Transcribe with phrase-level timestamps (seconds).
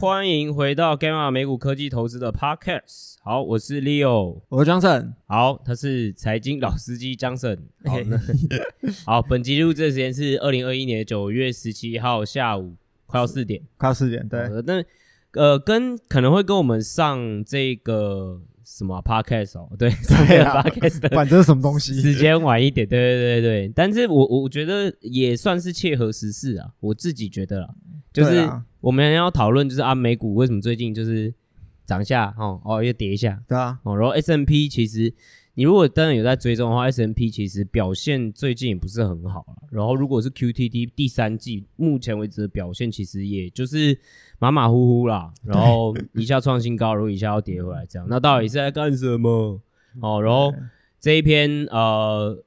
[0.00, 3.16] 欢迎回到 Gamma 美股科技投资的 Podcast。
[3.20, 5.14] 好，我是 Leo，我是 Johnson。
[5.26, 7.58] 好，他是财经老司机 Johnson。
[7.84, 7.96] 好，
[9.18, 12.76] 好，本集录制的时间是二零二一年九月十七号下午
[13.06, 14.28] 快要四点，快要四点。
[14.28, 14.84] 对，那
[15.32, 18.40] 呃，跟可能会跟我们上这个。
[18.70, 19.66] 什么、啊、podcast 哦？
[19.78, 23.72] 对， 上个 podcast 的，反正什么东西，时间晚一点，对对对对。
[23.74, 27.68] 但是我我觉得也算是切合时事啊，我自己觉得啦，
[28.12, 28.48] 就是
[28.80, 31.32] 我们要讨论，就是啊，美股为什么最近就是
[31.86, 35.12] 涨一下，哦哦，又跌一下，对啊，哦，然后 S&P 其实
[35.58, 43.98] 你如果当然有在追踪的话，S&P 其实表现最近也不是很好，然后如果是 Q T T 第三季目前为止的表现，其实也就是。
[44.40, 49.60] 马马虎虎啦，然后一下创新高，然后一下要跌回来，这样，那到底是在干什么？
[50.00, 50.54] 哦，然后
[51.00, 52.40] 这一篇呃，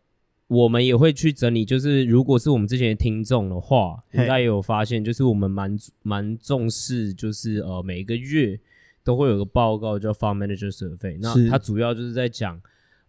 [0.47, 8.57] 我们也会去整理，就是如果是我们之前的听众的话，应该也有发现，就是我们蛮蛮重视，就是呃，每一个月
[9.03, 12.57] 都会有个报告叫 Fund Manager Survey，那它主要就是在讲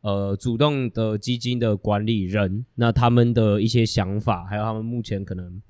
[0.03, 5.61] 呃，主动的基金的管理人，那他们的一些想法，还有他们目前可能。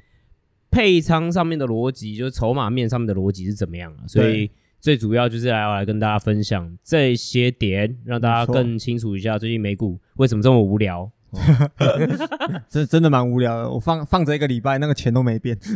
[0.74, 4.08] 配仓上面的逻辑，就是筹码面上面的逻辑是怎么样啊？
[4.08, 11.06] 所以最主要就是来要来跟大家分享这些点，让大家更清楚一下最近美股为什么这么无聊。
[12.68, 15.58] 这真的蛮无聊的，我放放着一个礼拜，那个钱都没变。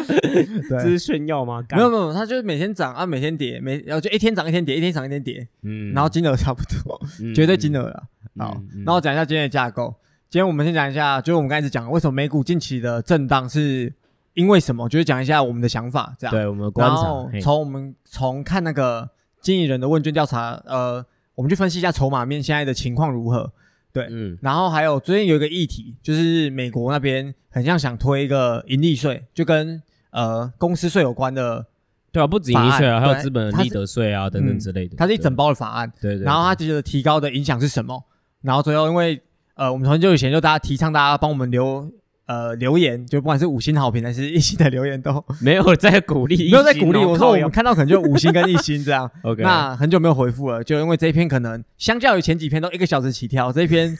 [0.06, 1.62] 对，这是炫耀吗？
[1.70, 5.46] 没有没有，它就是每天涨啊，每天跌，每然后就一天涨一天跌，一天涨一天跌。
[5.62, 8.02] 嗯，然后金额差不多，嗯、绝对金额了。
[8.36, 9.94] 嗯、好，那、嗯、我讲一下今天的架构。
[10.28, 13.92] 今天我们先讲一下，就是我们刚才讲为什么美股近期的震荡是
[14.34, 16.34] 因为什么，就是讲一下我们的想法，这样。
[16.34, 16.94] 对，我们的观察。
[16.94, 21.04] 然后从我们从看那个经理人的问卷调查，呃，
[21.34, 23.52] 我们去分析一下筹码面现在的情况如何。
[23.92, 24.38] 对，嗯。
[24.42, 31.66] 然后还有最近有一个议题，就是美国那边很像想推一个盈利税，就跟呃公司税有关的。
[32.12, 34.96] 对啊，不止盈利税啊，还有资本利得税啊等等之类的。
[34.96, 35.92] 它是一整包的法案。
[36.00, 36.24] 对对。
[36.24, 38.04] 然后它觉得提高的影响是什么？
[38.42, 39.20] 然后最后因为。
[39.54, 41.86] 呃，我们很久以前就大家提倡大家帮我们留
[42.30, 47.04] 呃留言，就不管是五星好评还是一星的留言都 没有在鼓励，没有在鼓励。
[47.04, 49.10] 我说我们看到可能就五星跟一星这样。
[49.22, 53.98] OK，那很久没有回复了，就因为这一篇可能相较于前几篇都一个小时起跳，这一篇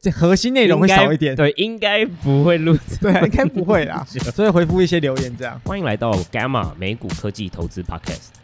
[0.00, 1.34] 这核心内容会少一点。
[1.34, 4.06] 对，应该不会录，对，应该不会啦。
[4.32, 5.60] 所以回复一些留言这样。
[5.64, 8.43] 欢迎来到 Gamma 美股科技投资 Podcast。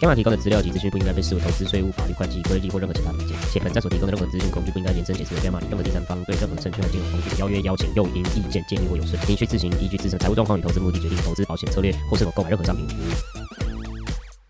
[0.00, 12.86] 盖马提供的资料及资讯不应该被视为投资、税务、法律、会计、规例或任何其他意见，且本站所提供的任何资讯工具不应该延伸解释为 Gamma 任何第三方对任何证券和金融工具邀约、邀请、诱因、意见、建议或有损，您需自行依据自身财务状况与投资目的决定投资、保险策略或是否购买任何商品。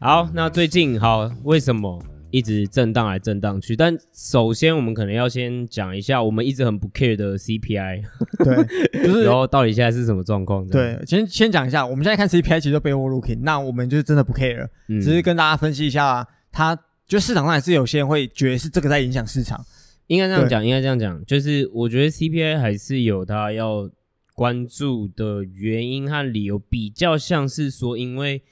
[0.01, 2.03] 好，那最近好，为什么？
[2.35, 8.03] 一直震荡来震荡去，但首先我们可能要先讲一下我们一直很不 care 的 CPI，
[8.43, 8.57] 对，
[9.07, 10.67] 就是然后到底现在是什么状况？
[10.67, 19.65] 对，先先讲一下，我们现在看 CPI 其实都 backward looking，那我们就是真的不 care，嗯，只是跟大家分析一下，它就市场上还是有些人会觉得是这个在影响市场，
[20.09, 23.89] 应该这样讲，应该这样讲，就是我觉得 CPI 还是有它要
[24.35, 28.43] 关注的原因和理由，比较像是说因为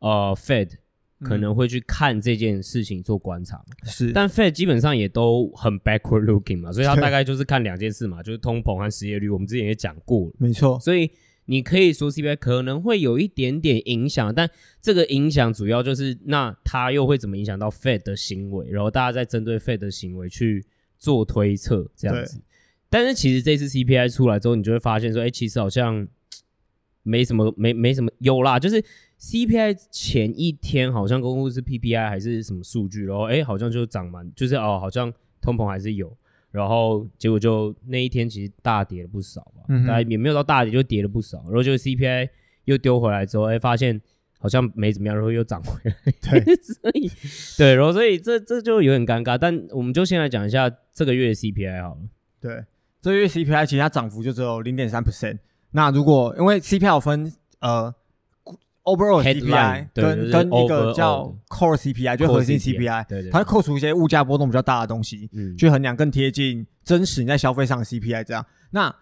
[0.00, 0.81] 呃 Fed。
[1.22, 11.10] 可能会去看这件事情做观察嘛，是，但 Fed 基本上也都很 backward looking 嘛，所以它大概就是看两件事嘛，就是通膨和失业率，我们之前也讲过了，没错，所以
[11.44, 14.50] 你可以说 CPI 可能会有一点点影响，但
[14.80, 20.64] 这个影响主要就是那它又会怎么影响到 Fed 的行为，然后大家再针对 Fed 的行为去
[20.98, 22.40] 做推测这样子，
[22.90, 26.06] 但是其实这次 CPI 出来之后，你就会发现说，哎，其实好像
[27.02, 28.84] 没什么，没没什么，有啦，就是。
[29.22, 36.12] CPI 前一天好像公布是 PPI 还是什么数据，然后哎好像就涨蛮，就是哦好像通膨还是有，
[36.50, 42.30] 然后结果就那一天其实大跌了不少吧，嗯、大概也没有到大跌就跌了不少，然后就 CPI
[42.64, 44.02] 又丢回来之后，哎发现
[44.40, 47.08] 好像没怎么样，然后又涨回来，对， 所以
[47.56, 52.00] 对，然后所以这这就有点尴尬，但我们就先来讲一下这个月的 CPI 好了，
[52.40, 52.64] 对，
[53.00, 55.38] 这个月 CPI 其实它涨幅就只有零点三 percent，
[55.70, 57.94] 那如果因为 CPI 分呃。
[58.84, 68.44] Overall CPI 跟跟一个叫 Core CPI，就核心 CPI，对对，它会扣除一些物价波动比较大的东西，嗯，去衡量更贴近真实你在消费上的 CPI 这样。
[68.70, 68.92] 那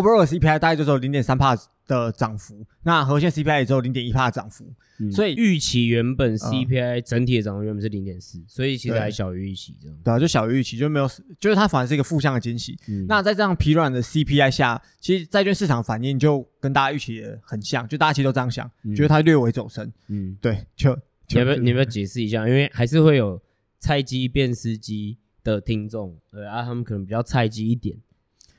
[0.00, 1.56] overall CPI 大概就只有零点三帕
[1.86, 4.72] 的涨幅，那核心 CPI 也只有零点一帕的涨幅。
[5.00, 9.98] 嗯、所以预期原本 CPI 整体的涨幅原本是零点四，所以其实还小于预期这样。
[10.04, 11.10] 对啊，就小于预期，就没有，
[11.40, 12.78] 就是它反而是一个负向的惊喜。
[12.88, 19.92] 嗯、那在这样疲软的 CPI 下，其实债券市场反应就跟大家预期的很像，就大家其实都这样想，嗯、觉得它略微走升。
[20.08, 20.94] 嗯，对，就，
[21.26, 22.46] 就你要不要你要不要解释一下？
[22.46, 23.42] 因为还是会有
[23.80, 27.96] 菜鸡变司机的听众，对啊，他们可能比较菜鸡一点，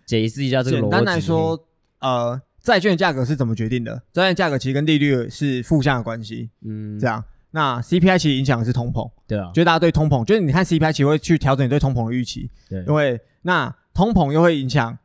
[0.05, 0.81] 解释一下这个逻辑。
[0.81, 1.67] 简单来说，
[1.99, 2.41] 呃。
[2.65, 4.01] 债券价格是怎么决定的？
[4.11, 6.49] 债券价格其实跟利率是负向的关系。
[6.65, 7.23] 嗯，这样。
[7.51, 9.07] 那 CPI 其实影响的是通膨。
[9.27, 9.51] 对啊。
[9.53, 12.49] 就大家对通膨，就是你看 CPI 其实会去调整你对通膨的预期。
[12.67, 12.83] 对。
[12.85, 14.97] 因为那通膨又会影响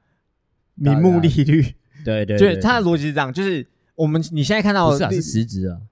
[0.75, 1.75] 名目利率。
[2.03, 2.39] 对对。
[2.41, 5.83] 就是它的逻辑是这样，就是我们你现在看到的是啊，是实质啊，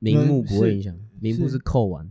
[0.00, 2.10] 名目不会影响，名目是扣完。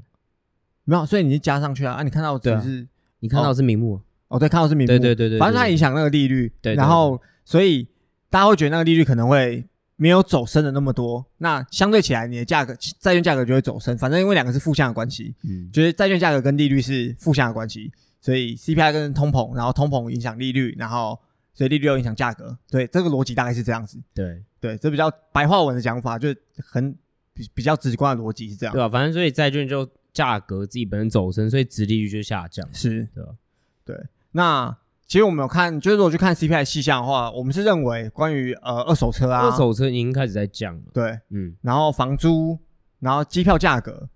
[0.86, 1.96] 没有，所以你就加上去啊。
[1.96, 2.88] 啊，你看到只是
[3.20, 4.00] 你看到是名目。
[4.28, 4.88] 哦，对，看到是名目。
[4.88, 5.40] 对对对对。
[5.40, 6.52] 反正它影响那个利率。
[6.62, 6.76] 对。
[6.76, 7.88] 然后，所以。
[8.30, 9.66] 大家会觉得那个利率可能会
[9.96, 13.98] 没有走升的那么多，那相对起来，你的价格债券价格就会走升。
[13.98, 17.90] 反正因为两个是负向的关系，嗯，就是债券价格跟利率是负向的关系，
[18.20, 21.18] 所以 CPI 跟通膨，然后通膨影响利率，然后
[21.54, 22.58] 所以利率又影响价格。
[22.70, 23.98] 对，这个逻辑大概是这样子。
[24.14, 26.94] 对对，这比较白话文的讲法，就很
[27.34, 28.76] 比比较直观的逻辑是这样。
[28.76, 28.90] 对吧？
[28.90, 32.68] 反正所以债券就价格自己本身走升，所以值利率就下降。
[32.74, 33.30] 是，对吧？
[33.86, 33.96] 对，
[34.38, 34.78] 那。
[35.10, 40.82] 其实我们有看，就是如果去看 CPI 细项的话，我们是认为关于呃二手车啊，二手车已经开始在降了。
[40.94, 42.60] 对，嗯，然后房租，
[43.00, 44.10] 然后机票价格，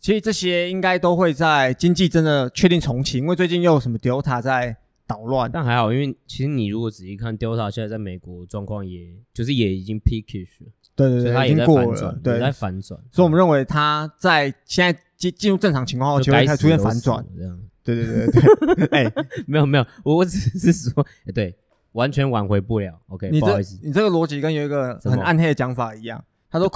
[0.00, 5.50] 其实这些应该都会在经济真的确定重启，因为最近又有什么 Delta 在捣乱。
[5.50, 9.00] 但还好，因为其实你如果仔细看 Delta 现在在美国状况，也
[9.34, 10.70] 就是也已经 peakish 了。
[10.94, 13.00] 对对对，它已经过了，对，在反转。
[13.10, 17.60] 所以我们认为它在现在进进入正常情况后，就会开始出现反转这样。
[17.94, 21.56] 对对对对， 哎、欸，没有没有，我我只是说，对，
[21.92, 23.00] 完全挽回不了。
[23.06, 26.22] OK，你这不好意思，你这个逻辑跟有一个很暗黑的讲法一样。
[26.50, 26.68] 他说，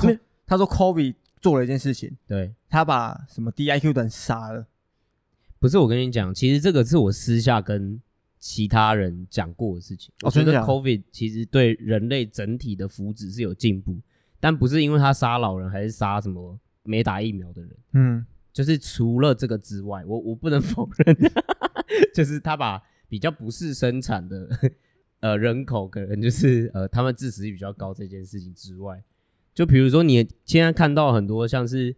[0.47, 4.67] 他说，Kobe 做了一件事情，对，他把什么 DIQ 的人杀了。
[5.59, 8.01] 不是，我跟你讲，其实这个是我私下跟
[8.39, 10.13] 其他人讲过的事情。
[10.23, 13.99] 我觉得 Kobe 其实对人类整体的福祉是有进步，
[14.39, 17.71] 但不是因为他杀老人，还是杀什么没打疫苗的人。
[17.93, 18.27] 嗯。
[18.52, 21.17] 就是除了这个之外，我我不能 否认，
[22.14, 24.49] 就是他把比较不是生产的
[25.20, 29.02] 呃人口，可能就是呃他们致死率比较高这件事情之外，
[29.55, 31.94] 就比如说你现在看到很多像是，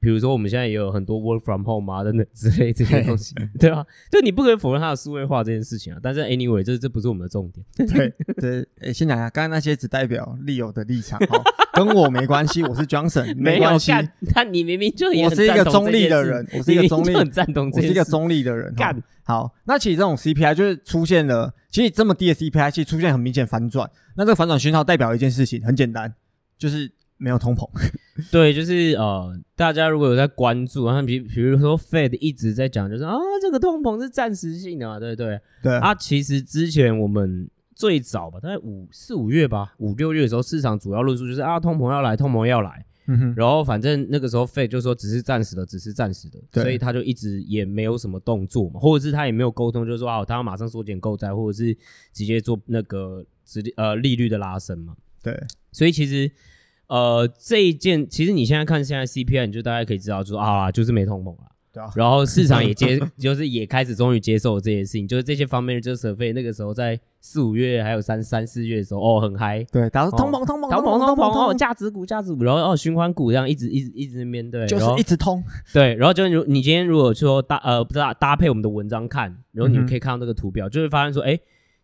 [0.00, 3.84] 比如说我们现在也有很多 work from home 啊等等之类这些东西， 对吧？
[4.10, 5.98] 就你不可以否认它的数位化这件事情啊。
[6.02, 7.64] 但是 anyway，这这不是我们的重点。
[7.88, 11.42] 对对，诶，先讲一下，刚刚那些只代表 Leo 的立场哈。
[11.84, 13.92] 跟我没关系，我是 Johnson， 没关系。
[14.34, 17.70] 但你明明就我是一个中立的人，我是一个中立，很赞同。
[17.70, 18.74] 我是一个中立的人。
[18.74, 23.88] 干好，那其实这种 CPI 就是出现了，其实这么低的 CPI 其实出现很明显反转。
[24.16, 26.12] 那这个反转讯号代表一件事情，很简单，
[26.58, 27.68] 就是没有通膨。
[28.32, 35.40] 对，就是呃，大家如果有在关注，然后比比如说 Fed 一直在讲，就是啊，这个通膨是暂时性的嘛，对不对？
[35.62, 37.48] 对啊，其实之前我们。
[37.78, 42.84] 最早吧，大概五四五月吧，五六月的时候，市场主要论述就是啊，通膨要来，通膨要来。
[43.06, 43.34] 嗯哼。
[43.36, 51.72] 然后反正那个时候，Fed 就说只是暂时的，只是暂时的，对所以他就一直也没有什么动作嘛，或者是他也没有沟通，就是说啊，他要马上缩减购债，或者是
[52.12, 54.96] 直接做那个直呃利率的拉升嘛。
[55.22, 55.40] 对。
[55.70, 56.28] 所以其实
[56.88, 61.52] 呃这一件，其实你现在看现在 CPI，你就大概可以知道，就说啊，就是没通膨了。
[61.94, 81.38] 然后市场也接， 就是也开始终于接受了这些事情，就是这些方面的就是 survey 那个时候在四五月还有三三四月的时候，哦，很嗨，对，然后通膨通膨通膨通膨哦，价值股价值股，然后哦循环股这样一直一直一直面对，就是一直通， 对，然后就如你今天如果说搭呃不知道搭配我们的文章看，然后你们可以看到这个图表，就会发现说，哎，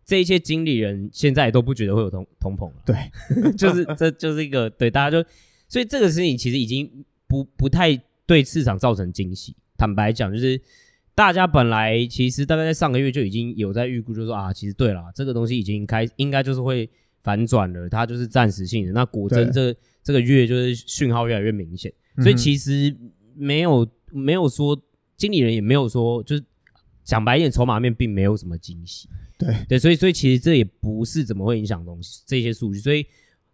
[0.05, 2.97] 这一些经理人现在都不觉得会有通通膨了，对，
[3.59, 5.29] 就是这就是一个对大家就，
[5.69, 9.57] 所以这个事情其实已经不不太对市场造成惊喜。
[9.77, 10.61] 坦白讲，就是
[11.15, 16.89] 大家本来其实大概在上个月就已经有在预估，就是说啊，其实对了，这个东西已经开，应该就是会
[17.23, 18.93] 反转了，它就是暂时性的。
[18.93, 22.97] 那果真这这个月就是讯号越来越明显，所以其实
[23.35, 24.81] 没有没有说
[25.17, 26.45] 经理人也没有说，就是
[27.03, 29.09] 讲白一点，筹码面并没有什么惊喜。
[29.37, 33.05] 对对，所以所以其实这也不是怎么会影响东西这些数据，所以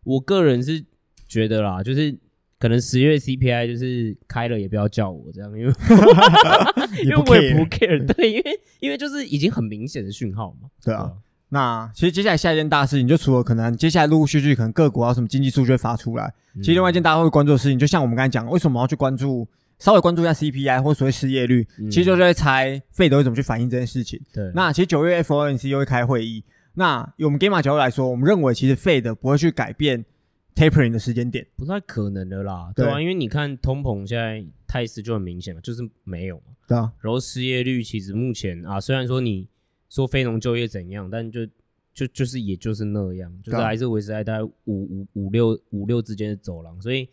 [0.05, 0.85] 我个人是
[1.27, 2.19] 觉得啦，就是。
[2.61, 5.73] 可能十月 CPI 就是开了，也不要叫我这样，因为
[7.03, 10.69] 因为我也不 care，对，因为因为就是已经很明显的讯号嘛。
[10.85, 11.11] 对啊，
[11.49, 19.49] 那其实接下来下一件大事情，就除了可能接下来陆陆续续可能各国啊什么经济数据会发出来，其实另外一件大家会关注的事情，就像我们刚才讲，为什么要去关注，
[19.79, 24.21] 稍微关注一下 CPI 或所谓失业率，其实就是在猜费德会怎么去反映这件事情。
[24.35, 26.45] 对，那其实九月 FOMC 又会开会议。
[26.75, 30.05] 那以我们 Gamma 角度来说，我们认为其实 Fed 不会去改变
[30.55, 33.01] Tapering 的时间点，不太可能的啦，对吧、啊？
[33.01, 36.55] 因为你看通膨现在态势就很明显了，就是没有嘛。
[36.67, 36.93] 对啊。
[37.01, 39.49] 然后失业率其实目前啊，虽然说你
[39.89, 41.47] 说非农就业怎样，但就
[41.95, 47.09] 就就是也就是那样，就是还是维持在大概五五五六五六之间的走廊，所以。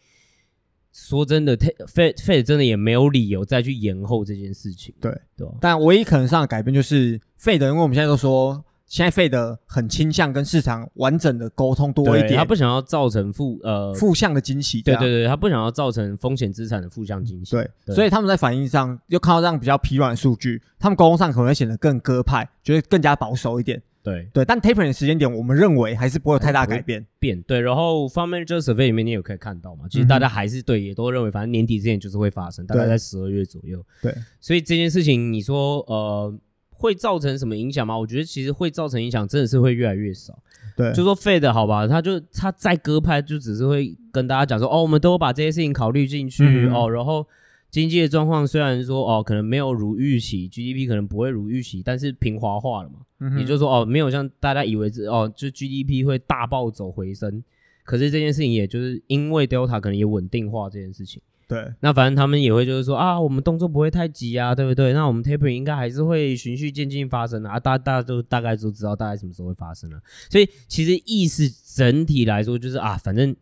[0.94, 4.96] 说真的，Fed Fed 真的也没有理由再去延后这件事情。
[5.00, 5.53] 对对吧？
[5.62, 14.82] 但唯一可能上的改变就是 Fed，因为我们现在都说，现在 Fed 很倾向跟市场完整的沟通多一点，他不想要造成负呃负向的惊喜。
[14.82, 17.51] 对对对，他不想要造成风险资产的负向惊喜。
[17.51, 23.82] 对，对所以他们在反应上又看到这样比较疲软的数据，他们沟通上可能会显得更鸽派，觉得更加保守一点。
[24.03, 27.06] 对对，但 tapering 的时间点，我们认为还是不会有太大改变。
[27.20, 33.84] 变对，然后 Fundamental Survey 里面你也可以看到嘛，其实大家还是对，也都认为，反正年底之前就是会发生，大概在十二月左右。
[34.01, 36.34] 对，所以这件事情你说呃
[36.77, 37.98] 会造成什么影响吗？
[37.98, 40.38] 我觉得其实会造成影响，真的是会越来越少。
[40.75, 47.25] 对，就说 Fed 好吧，他就他再鸽派，就只是会跟大家讲说，哦，我们都把这些事情考虑进去、嗯、哦，然后。
[47.69, 57.43] 经济的状况虽然说哦，可能没有如预期，GDP 可能不会如预期，但是平滑化了嘛，嗯、哼也就是说哦，没有像大家以为是哦，就 GDP 会大暴走回升，
[57.84, 64.94] 可是这件事情也就是因为 Delta 可能也稳定化这件事情，对，那反正他们也会就是说啊，我们动作不会太急啊，对不对？
[64.94, 73.36] 那我们 Tapering 应该还是会循序渐进发生的啊，大大家都大概都知道大概什么时候会发生了，所以其实意思整体来说就是啊，反正。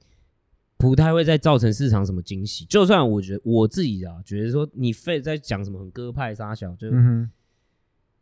[0.78, 7.32] 不太会再造成市场什么惊喜，就算我觉得我自己啊，觉得说你非在讲什么很鸽派沙小，就、嗯、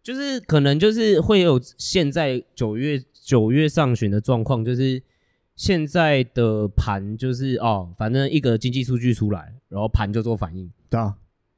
[0.03, 5.01] 就是可能就是会有现在九月九月上旬的状况，就是
[5.55, 11.15] 现在的盘就是哦，反正一个经济数据出来，然后盘就做反应，对啊，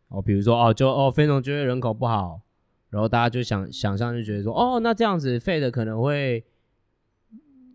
[0.10, 2.42] 哦，比如说哦，就哦非农就业人口不好，
[2.90, 6.44] 然后大家就想想象就觉得说哦，那这样子 Fed 可能会。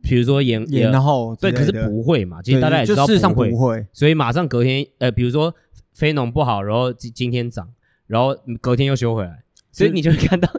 [0.02, 2.40] 比如说延延后，对，可是不会嘛？
[2.40, 5.54] 其实大家也知道不会，不会，所以马上隔天，呃，比如说
[5.92, 7.70] 非农不好，然后今今天涨，
[8.06, 10.50] 然后隔天又修回来，所以你就会看到，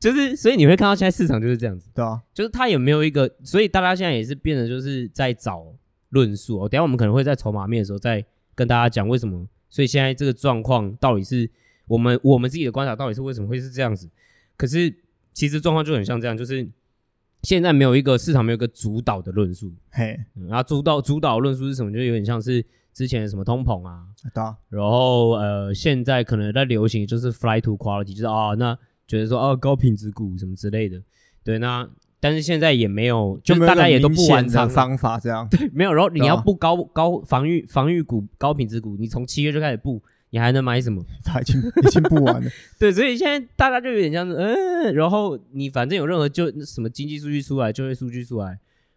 [0.00, 5.66] 就是所以你会看到现在市场就是这样子，对啊，就是它也没有一个，所以大家现在也是变得就是在找
[6.08, 6.68] 论述哦。
[6.68, 11.48] 等下我们可能会在筹码面的时候再跟大家讲为什么，所以现在这个状况到底是
[11.86, 14.08] 我们我们自己的观察到底是为什么会是这样子？
[14.56, 14.92] 可是
[15.32, 16.68] 其实状况就很像这样，就是。
[17.42, 19.72] 现在没有一个市场，没有一个主导的论述。
[19.92, 21.90] 嘿、嗯，然后主导主导论述是什么？
[21.90, 24.04] 就有点像是之前的什么通膨啊，
[24.34, 24.54] 对啊。
[24.68, 28.78] 然后呃，现在可能在流行就是 fly to quality，就是啊、哦，那
[29.10, 31.02] 觉得说哦，高品质股什么之类的。
[31.42, 31.88] 对，那
[32.20, 35.48] 但是现在也没有，就大家也都不完成方法这样。
[35.48, 35.92] 对，没有。
[35.92, 40.00] 然后你要布高、啊、高防御防御股、高品质股，你从七月就开始布。
[40.32, 41.04] 你还能买什么？
[41.24, 42.48] 他已经已经不玩了。
[42.78, 48.56] 对，所以现在大家就有点像是，嗯，然后你反正有任何就什么经济数据出来，就业数据出来，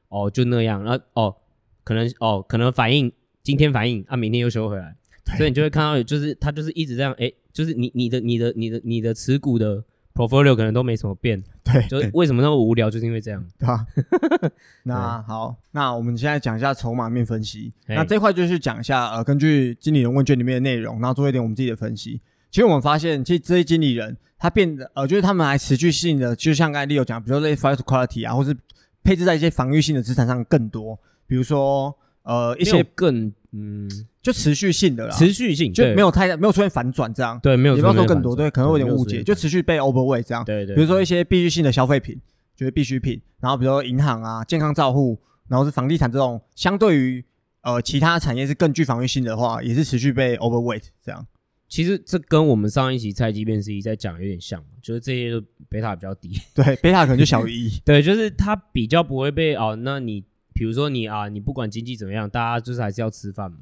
[0.09, 1.35] 哦，就那样，然后哦，
[1.83, 9.83] 可能哦，可能反应今天反应啊，明天又收回来，对所以你就会看到，就是它就是一直这样，哎，就是你你的你的你的你的持股的。
[10.13, 13.85] Portfolio 可能都没什么变，对，就是为什么那么无聊，就是因为这样，对吧？
[14.83, 17.73] 那好，那我们现在讲一下筹码面分析。
[17.87, 22.21] 那这块就是讲一下，呃，根据经理人问卷里面的内容，然后做一点我们自己的分析。
[22.51, 28.55] 其实我们发现，其实这些经理人他变得，呃，就是他们还持续性的，就像刚才 Leo 讲，比如说这些 flight quality 啊，或是
[29.03, 33.33] 配置在一些防御性的资产上更多，比如说呃一些更。
[33.55, 33.87] 嗯，
[34.21, 40.75] 就持续性的啦，持续性就没有太没有出现反转这样，对，没有，也不要说更多，对，可能会有点误解，就持续被 overweight 这样，对对。
[40.75, 42.19] 比如说一些必需性的消费品，
[42.55, 47.23] 就是必需品，然后比如说银行啊、健康照护，然后是房地产这种，相对于
[47.61, 51.25] 呃其他产业是更具防御性的话，也是持续被 overweight 这样。
[51.69, 63.57] 其实这跟我们上一期菜鸡辨识一在讲有点像，就是这些都贝塔比较低，对，贝塔可能就小于一， 对，就是它比较不会被哦，那你比如说你啊，你不管经济怎么样，大家就是还是要吃饭嘛。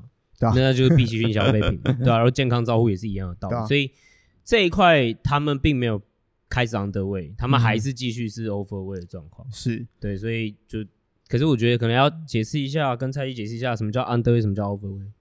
[0.55, 3.91] 那就是必需性消费品， 对啊，然后健康照护也是一样的道理，啊、所以
[4.43, 6.01] 这一块他们并没有
[6.49, 9.85] 开始 underweight，他们还是继续是 overweight 的状况，是。
[9.99, 10.79] 对，所以就，
[11.27, 15.11] 可是我觉得可能要解释一下，跟蔡依解释一下什么叫 underweight，什么叫 overweight，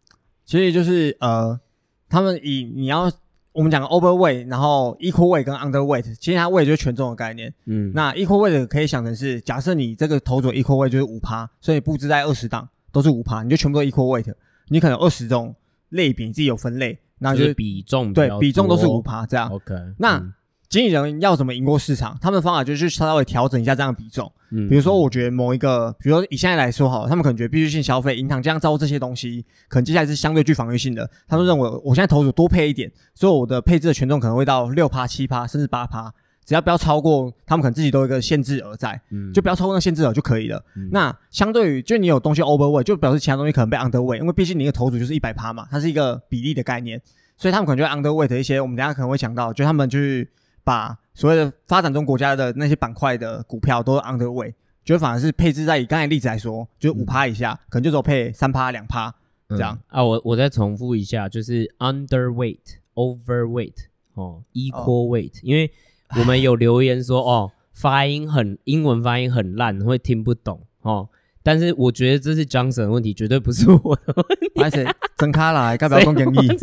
[0.46, 1.60] 其实就是呃，
[2.08, 3.12] 他们以你要
[3.52, 14.32] 我们讲 overweight，然后 equal weight 跟 underweight，其实它 weight 就是权重的概念，嗯，那 equal weight 可以想成是，假设你这个头组 equal weight 就是五趴，所以布置在二十档都是五趴，你就全部都 equal weight。
[14.68, 15.54] 你可能二十种
[15.88, 19.50] 类别，你自己有分类，那就是比重对，比重都是五趴这样。
[19.50, 20.22] OK，那
[20.70, 22.16] 经理人要怎么赢过市场？
[22.20, 24.32] 他们的方法就是稍微调整一下这样的比重。
[24.52, 31.10] 嗯，比如说，我觉得某一个，比如说以现在来说好了，他们可能觉得必需性消费、银行这样照顾这些东西，可能接下来是相对具防御性的。
[31.26, 36.12] 他们认为，我现在投入多配一点，所以我的配置的权重可能会到六趴、七趴，甚至八趴。
[36.46, 40.64] 只要不要超过，他们可能自己都有一个限制额在，嗯，就不要超过那个限制额就可以了。
[40.76, 47.00] 嗯、那相对于，就你有东西 overweight，就表示其他东西可能被 underweight，因为毕竟你的头组就是一百趴嘛，它是一个比例的概念，
[47.36, 48.60] 所以他们可能就 underweight 一些。
[48.60, 50.28] 我们等下可能会讲到，就他们去
[50.64, 59.14] 把所谓的发展中国家的那些板块的股票都 underweight，就反而是配置在以刚才例子来说，就五趴以下，嗯、可能就只有配三趴两趴
[59.48, 60.04] 这样、嗯、啊。
[60.04, 62.80] 我我再重复一下，就是 underweight。
[62.94, 65.70] Overweight 哦，equal weight，、哦、因为
[66.18, 71.08] 我们有留言说哦，发音很英文发音很烂，会听不懂哦。
[71.42, 74.60] 但是我觉得这是 Johnson 的问题，绝对不是我的问题。
[74.60, 74.84] 而且
[75.16, 76.58] 真卡来，该不要讲英语。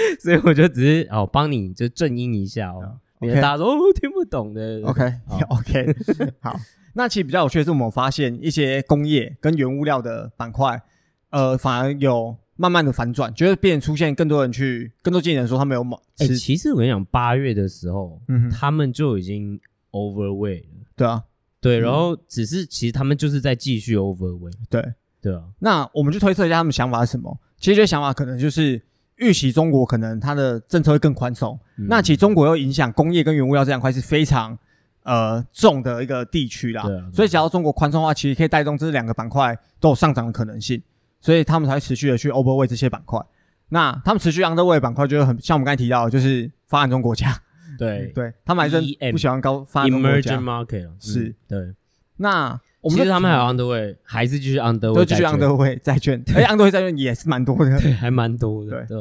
[0.20, 4.80] 所以我就只是哦，帮你就正音一下哦，免得大家说哦听不懂的。
[4.84, 5.12] OK
[5.48, 5.96] OK
[6.40, 6.58] 好。
[6.94, 10.82] 那其实比较有趣的是，我们发现一些工业跟原物料的板块，
[11.30, 12.36] 呃，反而有。
[12.54, 15.96] 慢慢的反转，觉得变出现更多人去，更多经纪人说他们有买。
[16.18, 19.58] 哎、欸，其实我跟你讲，八月的时候，嗯哼，他们就已经
[19.90, 20.86] overweight 了。
[20.94, 21.24] 对啊，
[21.60, 24.52] 对，然后只是其实他们就是在继续 overweight。
[24.68, 24.84] 对，
[25.20, 25.42] 对啊。
[25.60, 27.36] 那我们就推测一下他们想法是什么？
[27.58, 28.80] 其实这想法可能就是
[29.22, 31.58] 预期中国可能它的政策会更宽松。
[31.78, 34.58] 嗯、那其实中国又影响工业跟原物料这两块是非常
[35.04, 36.82] 呃重的一个地区啦。
[37.12, 40.82] 所以，只要中国宽松的话，其实可以带动这两个板块都有上涨的可能性。
[41.20, 43.20] 所以他们才会持续的去 overweight 这些板块。
[43.68, 47.40] 那他们持续 underweight 板块，就很像我们刚才提到的，就是发展中国家。
[47.78, 50.36] 对 对，他们还是不喜欢高发展中国家。
[50.36, 51.74] Emerging market 是，对。
[52.16, 56.22] 那我们其实他们还有 underweight，还是继续 underweight，都继续 underweight 债券。
[56.34, 58.84] 而且 underweight 债券也是蛮多的，对，还蛮多的。
[58.86, 58.98] 对。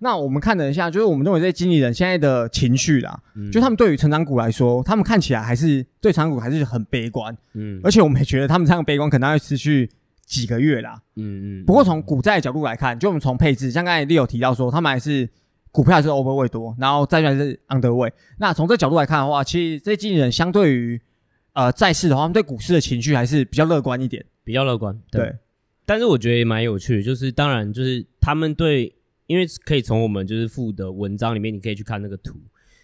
[0.00, 3.18] 那我们看了一下，就是我们认为这些经理人现在的情绪啦，
[3.50, 7.34] 就他们对于成长股来说，他们看起来还是对成长股还是很悲观。
[7.54, 7.80] 嗯。
[7.82, 9.88] 而且我们也觉得他们这样悲观可能会持续。
[10.30, 11.64] 几个月啦，嗯嗯。
[11.64, 15.28] 不过从股债的角度来看，就我们从配置，像刚才 Leo 提到说，他们还是
[15.72, 18.12] 股票还是 overweight 多，然后债券还是 underweight。
[18.38, 21.00] 那从这角度来看的话，其实这些经理人相对于
[21.52, 24.98] 呃债市的话，他们对股市的情绪还是比较乐观一点，比较乐观。
[25.10, 25.22] 对。
[25.22, 25.36] 对
[25.86, 28.94] 但是我觉得也蛮有趣的，就是当然就是他们对，
[29.26, 32.38] 因为可以从我们就是附的文章里面，你可以去看那个图。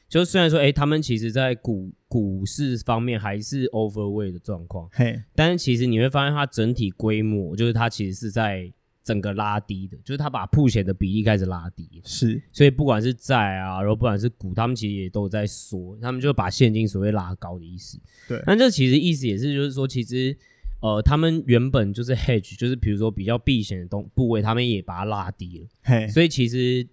[0.09, 8.73] 就虽然说，哎、欸，他们其实在股股市方面还是 overweight 的状况，嘿，但是其实你会发现它整体规模，就是它其实是在
[9.07, 20.37] 整个拉低的，就是他把铺险的比例开始拉低，是，所以不管是债啊，然后不管是股，他们其实也都在缩，他们就把现金所谓拉高的意思，对，那这其实意思也是就是说，其实
[20.81, 26.87] 呃，他们原本就是 hedge，就是比如说比较避险的东部位，他们也把它拉低了，嘿，所以其实。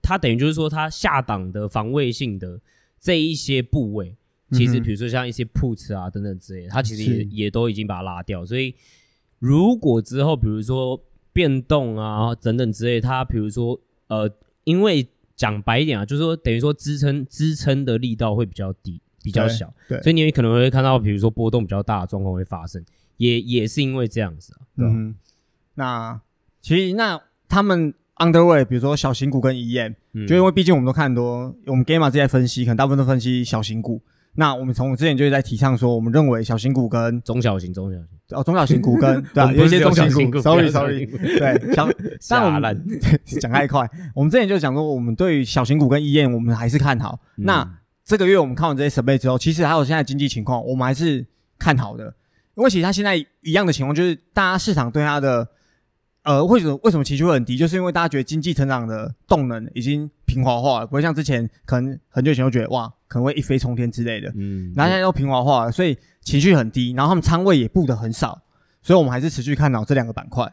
[0.00, 2.60] 它等于就是说，它下档的防卫性的
[2.98, 4.16] 这一些部位，
[4.50, 8.44] 其实比如说像一些 puts 啊等等之类的，它其实也也都已经把它拉掉。
[8.44, 8.74] 所以
[9.38, 11.00] 如果之后比如说
[11.32, 14.30] 变动啊等等之类，它比如说呃，
[14.64, 22.84] 因为讲白一点啊，就是说等于说支撑支撑的力道会比较低，比较小，对，所以你可能会看到比如说波动比较大的状况会发生，
[23.16, 24.60] 也也是因为这样子啊。
[24.76, 25.14] 嗯，
[25.74, 26.20] 那
[26.60, 27.94] 其实那他们。
[28.14, 34.00] Underweight，比如说小型股跟 EM，、嗯、就因为毕竟我们都看很多，我们 Gamma 这些分析，可能大部分都分析小型股。
[34.34, 41.86] 那我们从之前就是在提倡说，我们认为小型股跟中小型、中小型哦，中小型股跟 对啊，有一些中小型股，sorry sorry，对，小
[42.30, 42.84] 但我们
[43.40, 43.86] 讲太快。
[44.14, 47.20] 我们之前就讲说，我们对于小型股跟医院我们还是看好。
[47.36, 51.26] 嗯、那这个月我们看完这些 survey 之后，其实还有现在经济情况，我们还是
[51.58, 52.14] 看好的。
[52.54, 55.46] 因为其实它现在一样的情况，就是大家市场对它的。
[56.22, 57.56] 呃，为什么为什么情绪会很低？
[57.56, 64.32] 就是因为大家觉得经济成长的动能已经平滑化了，不会像之前可能很久以前就觉得哇，可能会一飞冲天之类的。
[64.36, 68.40] 嗯，然后现在都平滑化了，所以情绪很低，然后他们仓位也布的很少，
[68.82, 70.52] 所以我们还是持续看好这两个板块。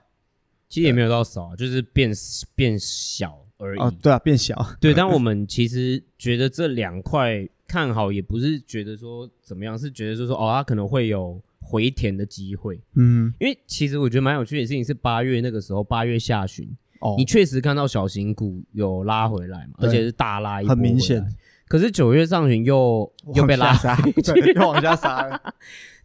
[0.70, 2.12] 其实也没有到少，就是变
[2.56, 3.80] 变小而已。
[3.80, 4.56] 哦，对啊，变小。
[4.80, 11.40] 对，但我们其实觉得这两块看好，也不是觉得说怎么样，是觉得说说哦，它可能会有。
[11.62, 16.68] 回填的机会，嗯，因为其实我觉得蛮有趣的事情是八月那个时候，八月下旬，
[17.02, 21.24] 哦，你确实看到小型股有拉回来嘛，而且是大拉一波，很明显。
[21.68, 25.54] 可是九月上旬又又被拉杀，对，又往下杀了。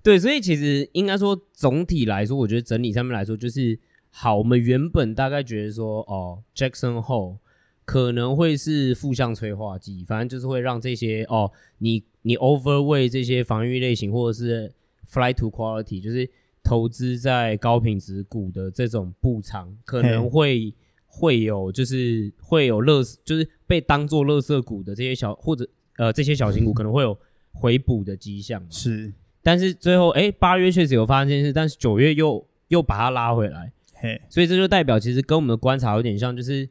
[0.03, 3.79] 对，所以其实应该说总体来说，我觉得整理上面来说就是
[4.11, 4.37] 好。
[4.37, 7.38] 我们原本大概觉得说，哦，Jackson Hole
[7.87, 14.71] 可能会是负向催化剂，反正就是会让这些哦，你你 overweight 这些防御类型或者是。
[15.11, 16.29] Flight to quality 就是
[16.62, 20.75] 投资在高品质股的这种布仓，可能会
[21.07, 27.17] 会有就是会有乐，就是被当做乐色股的这些小或者呃这些小型股可能会有
[27.53, 28.64] 回补的迹象。
[28.71, 29.12] 是，
[29.43, 33.73] 但是最后哎八月确实有发生这件事，但是九月又又把它拉回来。
[33.95, 36.69] 嘿，所以这就代表其实跟我们的观察有点像，就是。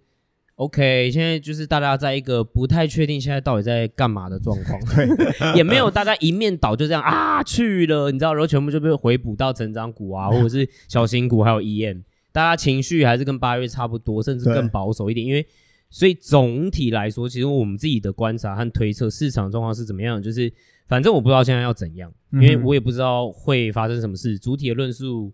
[0.64, 5.08] OK，现在就是大家在一个不太确定现在到底在干嘛的状况，对，
[5.58, 15.46] 也没有大家一面倒就这样啊去了，你知道，然后全部就被回补到成长股啊，或者是小型股，还有 EM，大家情绪还是跟八月差不多，甚至更保守一点，因为
[15.90, 20.50] 所以总体来说，其实我们自己的观察和推测，市场状况是怎么样，就是
[20.88, 25.34] 反正我不知道现在要怎样，因为我也不知道会发生什么事，主体的论述。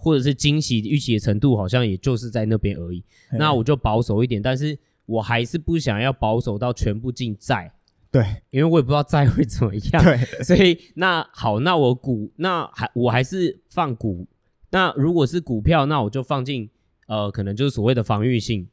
[0.00, 3.04] 或者是惊喜预期的程度，好像也就是在那边而已。
[3.32, 7.72] 那我就保守一点，但是我还是不想要保守到全部进债。
[8.10, 10.04] 对，因为我也不知道债会怎么样。
[10.04, 14.26] 对， 所以那好，那我股那还我还是放股。
[14.70, 16.70] 那如果是股票，那我就放进
[17.06, 18.66] 呃，可能就是所谓的防御性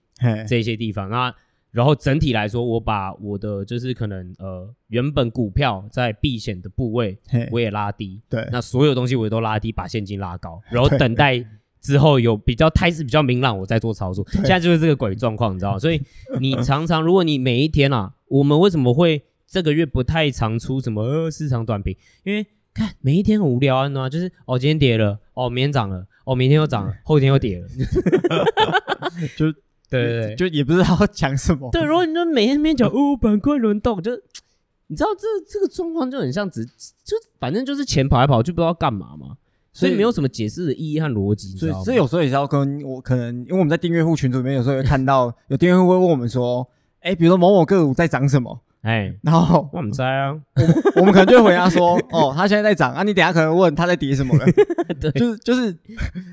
[0.48, 1.10] 这些地方。
[1.10, 1.34] 那
[1.76, 7.20] 然后整体来说，我把我的就是可能呃原本股票在避险的部位，
[7.52, 8.22] 我也拉低。
[8.30, 11.46] 对，那所有东西我也都拉低，把现金拉高，然后等待
[11.82, 14.26] 之后有比较态势比较明朗，我再做操作。
[14.32, 15.80] 现在就是这个鬼状况，你知道吗？
[15.80, 16.02] 所以
[16.40, 21.94] 你常常如果你每一天啊， 我们为什么会这个月不太常出什么、呃、市场短评？
[22.24, 24.10] 因为看每一天很无聊啊？
[24.10, 27.68] 就是哦今天跌了，哦明天涨了，哦明天又涨了， 后天又跌了，
[29.36, 29.54] 就。
[29.90, 31.70] 对对对，就也不知道要讲什么。
[31.72, 34.12] 对，如果你就每天边讲 哦，板块轮动，就
[34.88, 39.36] 你知道这这个状况就很像只就反正就是钱跑来跑去，不知道干嘛嘛，
[39.74, 41.58] 所以没有什么解释的意义和逻辑。
[41.58, 46.68] 所以，所以有时候也是要跟我可能，因为我们在订阅户群组里面，有时候会看到 有订阅户会问我们说，
[47.02, 50.36] 哎，比如说某某个股在涨什么，哎，然后我们在啊，
[50.98, 54.46] 我们可能就会回答说，哦，他现在在涨啊，你等下可能问他在跌什么了，
[55.00, 55.76] 对，就是就是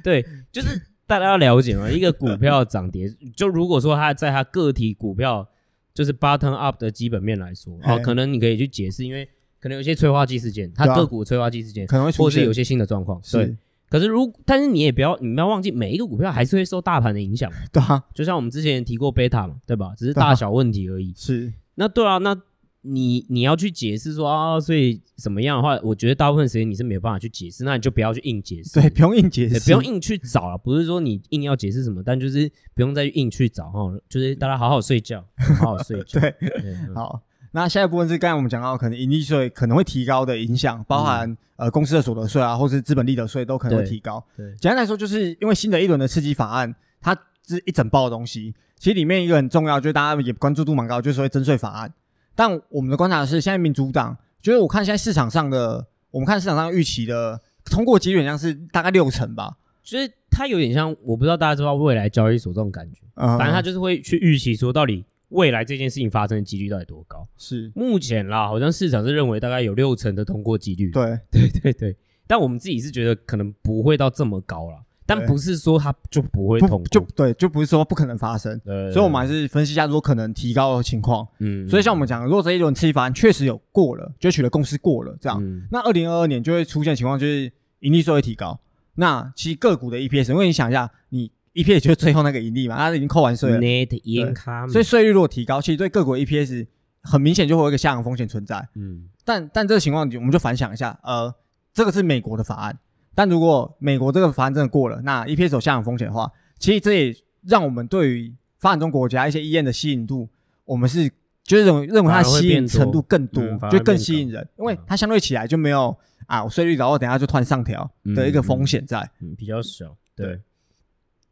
[0.02, 0.80] 对，就是。
[1.12, 5.46] 大家要了解嘛，一个股票涨跌，就如果说它在它个体股票
[5.92, 9.28] 就是 bottom up 的基本面来说，哦，可能你可以去解释，因为
[9.60, 13.20] 可能有些催化剂事件，它个股催化剂事件，可能会出现，或是有些新的状况。
[13.30, 13.54] 对，
[13.90, 17.52] 可是如但是你也不要，你不要忘记，每一个股票还是会受大盘的影响。
[17.70, 19.92] 对啊，就像我们之前提过贝塔嘛，对吧？
[19.94, 21.12] 只是大小问题而已。
[21.14, 22.34] 是，那对啊，那。
[22.82, 30.58] 你你要去解释说啊，所以怎么样的话，我觉得大部分时间你是没有办法去解释，那你就不要去硬解释，对，不用硬解释，不用硬去找了。
[30.58, 35.24] 不是说你硬要解释什么，但就是不用再去硬去找哈，就是大家好好睡觉，
[35.58, 36.20] 好好睡觉。
[36.20, 37.22] 对，对 好。
[37.54, 44.24] 那下一部分是刚才我们讲到，可能盈利税可能会提高的影响，包含、嗯、呃公司的所得税啊，或是资本利得税都可能会提高。
[44.34, 47.14] 对，简单来说，就是因为新的一轮的刺激法案，它
[47.46, 48.54] 是一整包的东西。
[48.78, 51.92] 其实里面一个很重要，就是大家也关注度蛮高，就是所谓增税法案。
[52.34, 67.26] 但我们的观察是，现在民主党就是我看现在市场上的，我们看市场上预期的通过几率像是大概六成吧，就是它有点像，我不知道大家知道未来交易所这种感觉，嗯，反正它就是会去预期说，到底未来这件事情发生的几率到底多高？
[67.36, 67.70] 是。
[67.74, 71.18] 目前啦，好像市场是认为大概有六成的通过几率，对。
[71.30, 74.78] 对对对，但我们自己是觉得可能不会到这么高啦。
[75.04, 76.60] 但不是说它就不会
[76.90, 78.60] 就对，就不是说不可能发生。
[78.92, 81.26] 所以我们还是分析一下，如果可能提高的情况。
[81.40, 88.58] 嗯，所以像我们讲，如果这一轮刺激法案确实有过了，就取得共识过了，这样，嗯、那二零二二年就会出现情况，就是盈利税会提高。
[88.94, 94.70] 那其实个股的 EPS，因为你想一下，你 EPS 就是最后那个盈利嘛，它已经扣完税了，Net income。
[94.70, 96.66] 所以税率如果提高，其实对个股 EPS
[97.02, 98.68] 很明显就会有一个下行风险存在。
[98.74, 101.34] 嗯，但但这个情况，我们就反想一下，呃，
[101.74, 102.78] 这个是美国的法案。
[103.14, 110.28] 但如果美国这个法案真的过了，那 EPS 有下降风险的话，其实这也让我们对于发展中国家一些医院的吸引度，
[110.64, 111.10] 我们是
[111.44, 115.94] 就是认为认为它的吸引程度更多，嗯、就更吸引人，因为它相对起来就没有
[116.26, 120.26] 啊，我税率然后等下就突然上调的一个风险在嗯，嗯，比较小，对。
[120.26, 120.40] 对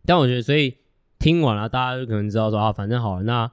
[0.05, 0.77] 但我觉得，所以
[1.19, 3.51] 听完了，大家就可能知道说啊，反正好了，那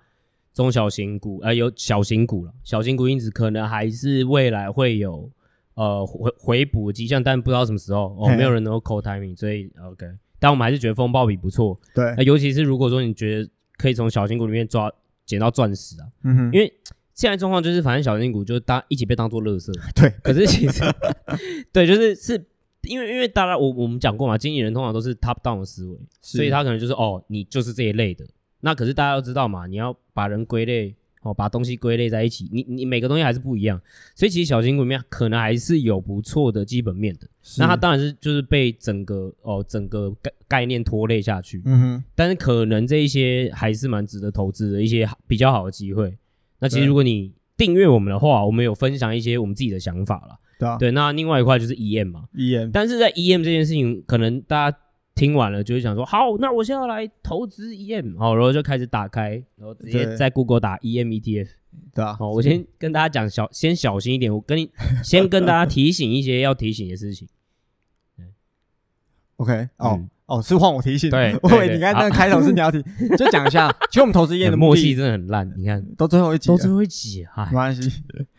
[0.54, 5.30] 中小型股呃有小型股了，小型股因此可能还是未来会有。
[5.78, 10.08] 呃，回回补迹象，但不知道什么时候哦，没有人能够 call timing，所以 OK。
[10.40, 12.16] 但我们还是觉得风暴比不错，对。
[12.18, 14.92] 那尤其是如果说你觉得可以从小型股里面抓
[15.24, 16.44] 捡到钻石啊，嗯哼。
[16.52, 16.74] 因为
[17.13, 20.10] 现在状况就是，反正小型股就大家一起被当做垃圾， 对。
[20.24, 20.84] 可是其实，
[21.72, 22.44] 对，就是是
[22.82, 28.26] 因为因为大家我我们讲过嘛，经纪人通常都是 top down 的思维，所以他可能就是哦，你就是这一类的。
[28.62, 30.96] 那可是大家都知道嘛，你要把人归类。
[31.28, 33.80] 哦，把东西归类在一起，你你每个东西还是不一样，
[34.16, 37.28] 所以其实小型股里面可能还是有不错的基本面的。
[37.58, 41.62] 那它当然是就是被整个哦整个概概念拖累下去。
[41.66, 42.04] 嗯哼。
[42.16, 46.18] 但是可能这一些还是蛮值得投资的一些比较好的机会。
[46.60, 50.40] 那其实如果你订阅我们的话，我们有分享一些我们自己的想法了。
[50.60, 50.78] 对啊。
[50.78, 52.26] 对，那另外一块就是 EM 嘛。
[52.36, 52.72] EM。
[52.72, 54.78] 但是在 EM 这件事情，可能大家。
[55.17, 61.47] 听完了就会想说，好，那我现在要来投资 EM，好，然后就开始打开，然后直接在 Google 打 EM ETF，
[61.93, 64.69] 对啊，好，我先跟大家讲小，先小心一点，我跟你
[65.03, 67.27] 先跟大家提醒一些要提醒的事情。
[69.38, 71.12] OK，哦，嗯、哦，是换我提醒。
[71.12, 72.82] 对，我以为你刚才那个开头是你要提，
[73.17, 73.71] 就讲一下。
[73.91, 77.88] 其实我们投资 EM 的 默契真的很烂，你看都最后一集，都最后一集，没关系。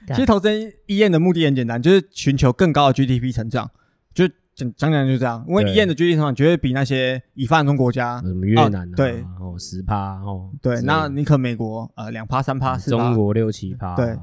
[0.09, 0.49] 其实投资
[0.89, 3.71] EM 的目的很简单，就是寻求更高的 GDP 成长。
[4.13, 4.29] 就
[4.59, 14.17] 讲讲讲就这样，因为你验的 GDP 成长绝对比那些已发展中国家，什么越南对，哦十趴哦，对，那你可美国呃两趴三趴四趴，中国六七趴，对，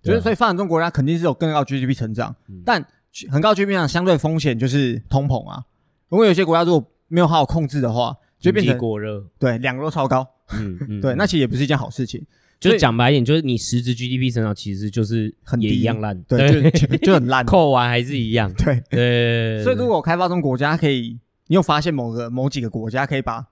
[0.00, 2.84] 就是所以发展中国家肯定是有更高 GDP 成长，但
[3.28, 5.64] 很高 GDP 上相对风险就是通膨啊，
[6.10, 12.24] 因为有些国家如果没有好好控制的话，就变成过热，对，两个都超高，嗯嗯， 对，那其实也不是一件好事情。
[12.60, 19.64] 就讲白一点，就是你实质 GDP 成长其实就是很也一样烂，对，就就很烂， 扣完还是一样，对对。
[19.64, 23.44] 所以如果开发中国家可以，你有发现某个某几个国家可以把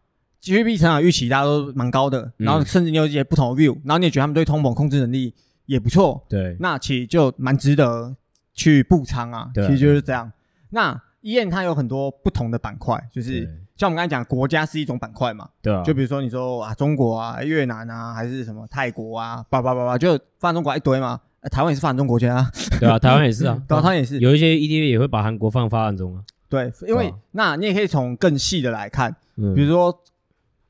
[0.42, 5.32] GDP 成长预期大家都蛮高的，然后甚至你有一些不同的 view，然后你也觉得他们对通膨控制能力
[5.66, 8.14] 也不错，对，那其实就蛮值得
[8.54, 10.30] 去布仓啊，其实就是这样。
[10.70, 21.20] 那医院它有很多不同的板块，就是像我们刚才讲，国家是一种板块嘛，对啊，就比如说你说啊，中国啊、越南啊，还是什么泰国啊，叭叭叭叭，就发展中国一堆嘛。
[21.52, 24.18] 台湾也是发展中国家啊，对啊，台湾也是啊， 对啊，台湾也是。
[24.18, 29.14] 有一些 ETF 也会把韩国放发展中啊，对，因为那你也可以从更细的来看，
[29.54, 29.96] 比如说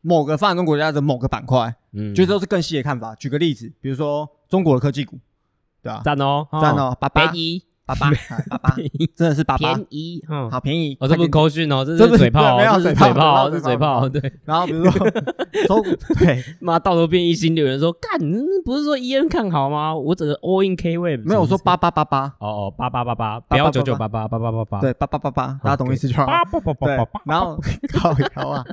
[0.02, 3.14] 某个发展中国家的某个板块，嗯，就都是更细的看法。
[3.14, 5.18] 举个例子，比如说中国的科技股，
[5.82, 7.62] 对啊，赞哦，赞哦，八八一。
[7.88, 8.10] 八八
[8.50, 8.76] 八八，
[9.16, 10.94] 真的是八八，便宜，嗯，好便宜。
[11.00, 14.20] 哦，这不是口讯哦，这是嘴炮，没有嘴炮，是嘴炮，对。
[14.44, 15.82] 然后比如说，
[16.20, 18.20] 对，妈到头变一星，有人说，干，
[18.62, 19.94] 不是说 E N 看好吗？
[19.94, 26.26] 我整个 all in K wave，没有说八八八八，哦哦，八八八八，不要九九八八，八八八八，对，八八八八，大家懂意思就好。
[26.26, 27.58] 八八八八八，然后
[27.94, 28.64] 好好啊，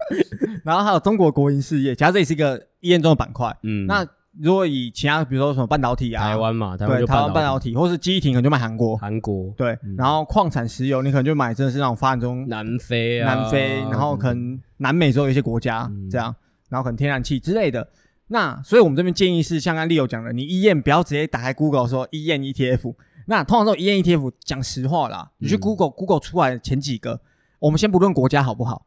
[0.66, 4.06] 然后还有中国国营事业，假设这也是一个 EM 中的板块，嗯，那。
[4.42, 8.98] 如果以其他，比如说什么半导体啊，台湾嘛，台湾就台湾半导体，或是记忆体，可能就买韩国。
[8.98, 16.36] 韩国对，然后矿产石油，你可能就买真的是那种发展中南非啊，南非，然后可能南美洲有一些国家这样，
[16.70, 17.88] 然后可能天然气之类的。
[18.28, 22.96] 那所以我们这边建议是，像 Leo 讲的，你 EM 不要直接打开 Google 说 EM ETF。
[23.28, 27.22] 那通常这种 EM ETF，讲实话啦，你去 Google Google 出来的前几个，
[27.60, 28.86] 我们先不论国家好不好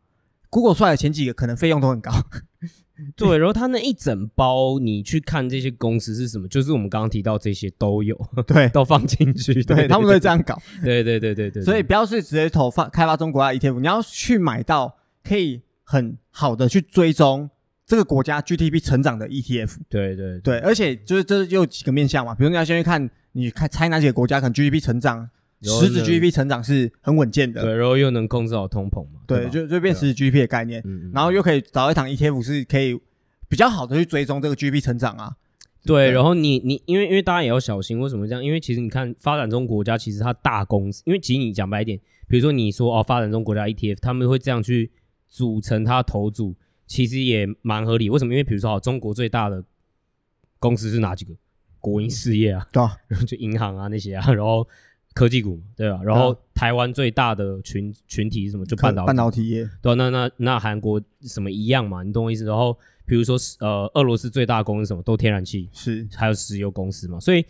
[0.51, 2.13] ，Google 出来的前几个可能费用都很高。
[3.17, 11.63] 对，然后他那一整包，你去看这些公司是什么，就是我们刚刚提到这些都有， 对，都放进去，对，对他们都会这样搞，对对对对对。
[11.63, 17.49] 所以不要是直接投放开发中国家 ETF，你要去买到可以很好的去追踪
[17.87, 25.31] 这个国家 GDP 成长的 ETF，对对对，而且就是这有几个面向嘛，比如你要先去看，你看猜哪几个国家可能 GDP 成长。
[25.63, 32.99] 实质 GDP 成长是很稳健的，对，然后又能控制好通膨嘛，对，就就变实质 GDP 的概念，然后又可以找一档 ETF 是可以
[33.49, 35.37] 比较好的去追踪这个 GDP 成长啊。
[35.85, 38.45] 对，然后你你因为因为大家也要小心，为什么这样？
[38.45, 44.91] 因为其实你看发展中国家，其实它大公司，因为其实你讲白一点，比如说你说哦，发展中国家 ETF 他们会这样去
[45.29, 46.55] 组成它投组，
[46.87, 48.11] 其实也蛮合理。
[48.11, 48.35] 为什么？
[48.35, 49.65] 因为比如说哦，中国最大的
[50.59, 51.35] 公司是哪几个？
[51.81, 52.93] 国营事业啊，对啊，
[53.27, 54.67] 就银行啊那些啊，然后。
[55.19, 56.01] 科技股对吧？
[56.05, 58.65] 然后台湾最大的群群体是什么？
[58.65, 59.69] 就半导体半导体业。
[59.83, 62.05] 对，那那那韩国什么一样嘛？
[62.05, 62.45] 你懂我意思？
[62.45, 65.03] 然后比如说呃，俄罗斯最大的公司什么？
[65.03, 67.19] 都天然气是，还有石油公司嘛。
[67.19, 67.45] 所以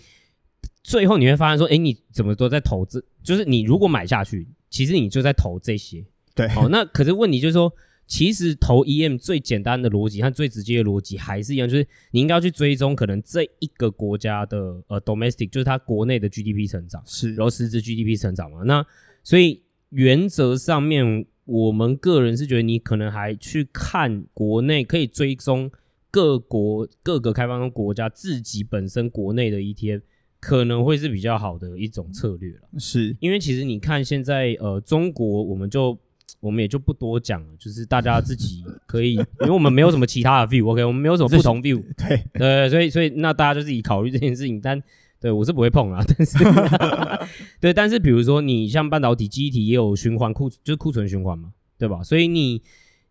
[0.82, 3.04] 最后你会发现说，哎，你怎么都在投资？
[3.22, 6.02] 就是你如果买下去，其实你就在投这些。
[6.34, 7.70] 对，好，那可是问题就是说。
[8.08, 18.62] 其实投 EM 最简单的逻辑和最直接的逻辑还是一样，就是你应该要去追踪可能这一个国家的呃 domestic，就是它国内的 GDP 成长，是，然后实质 GDP 成长嘛。
[18.64, 18.82] 那
[19.22, 25.70] 所以原则上面，我们个人是觉得你可能还去看国内可以追踪
[26.10, 30.00] 各国各个开发中国家自己本身国内的 ETF，
[30.40, 32.68] 可能会是比较好的一种策略了。
[32.78, 35.98] 是因为其实你看现在呃中国，我们就。
[36.40, 44.60] 我们也就不多讲了，就是大家自己可以，因为我们没有什么其他的 view，OK，我们没有什么不同 view，对对，所以所以那大家就自己考虑这件事情。
[44.60, 44.80] 但
[45.20, 46.38] 对我是不会碰啊， 但是
[47.60, 52.04] 对，但是比如说你像半导体、记忆体也有循环库，就是库存循环嘛，对吧？
[52.04, 52.62] 所以你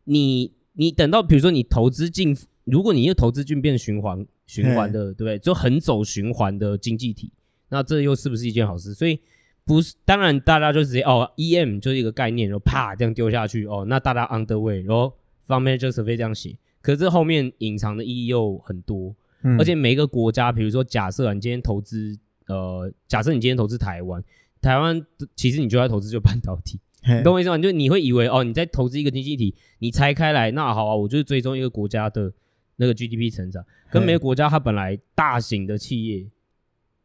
[0.06, 5.38] 你你等到比如说你投资进，如果你又投资进变循环循环的，对不对？
[5.38, 7.30] 就很走循环的经济体，
[7.70, 8.94] 那这又是不是一件好事？
[8.94, 9.20] 所以。
[9.67, 15.13] 不是，当然大家就直接哦，EM 就是一个概念，然后啪这样丢下去哦，那大家 underway，然后
[15.45, 24.23] fund manager 会这样写，可是这后面隐藏的意义又很多，嗯、而且每一个国家，比如说假设你今天投资，呃，假设你今天投资台湾，
[24.62, 27.58] 台湾其实你就在投资就半导体，你懂我意思吗？
[27.58, 32.32] 就你会以为哦，你在投资一个经济体，你拆开来，那好啊，我就是追踪一个国家的
[32.77, 36.25] 那个 GDP 成长，跟每个国家它本来大型的企业。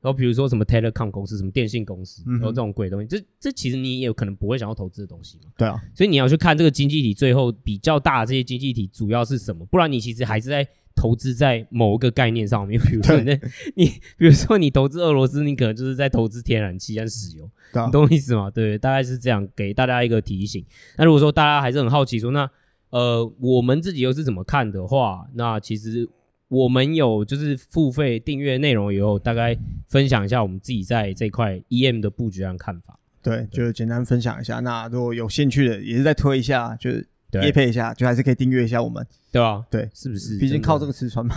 [0.03, 5.51] 然后比如说什么 telecom 公司、什么电信公司，然后这种鬼东西，这这其实你也有可能不会想要投资的东西嘛。
[5.57, 12.81] 对啊，所以你要去看这个经济体最后比较大的这些经济体主要是什么，不然你其实还是在投资在某一个概念上面。
[12.83, 13.31] 比如说你，
[13.77, 13.87] 你
[14.19, 17.49] 比如说你投资俄罗斯，你可能就是在投资天然气跟石油，
[17.87, 18.51] 你懂我意思吗？
[18.51, 20.67] 对，大概是这样，给大家一个提醒。
[20.99, 22.51] 那如果说大家还是很好奇说，那
[22.91, 26.11] 呃，我们自己又是怎么看的话，那其实。
[26.53, 29.57] 我们有就是付费订阅内容以后，大概
[29.89, 32.99] 分享一下我们自己在这块 EM 的布局和看法。
[33.23, 34.61] 对，就是简单分享一下。
[34.61, 37.09] 那如果有兴趣的，也是再推一下，就是
[37.43, 39.65] 业配一下，就还是可以订阅一下我们，对吧？
[39.71, 40.37] 对，是不是？
[40.39, 41.35] 毕竟靠这个吃穿嘛。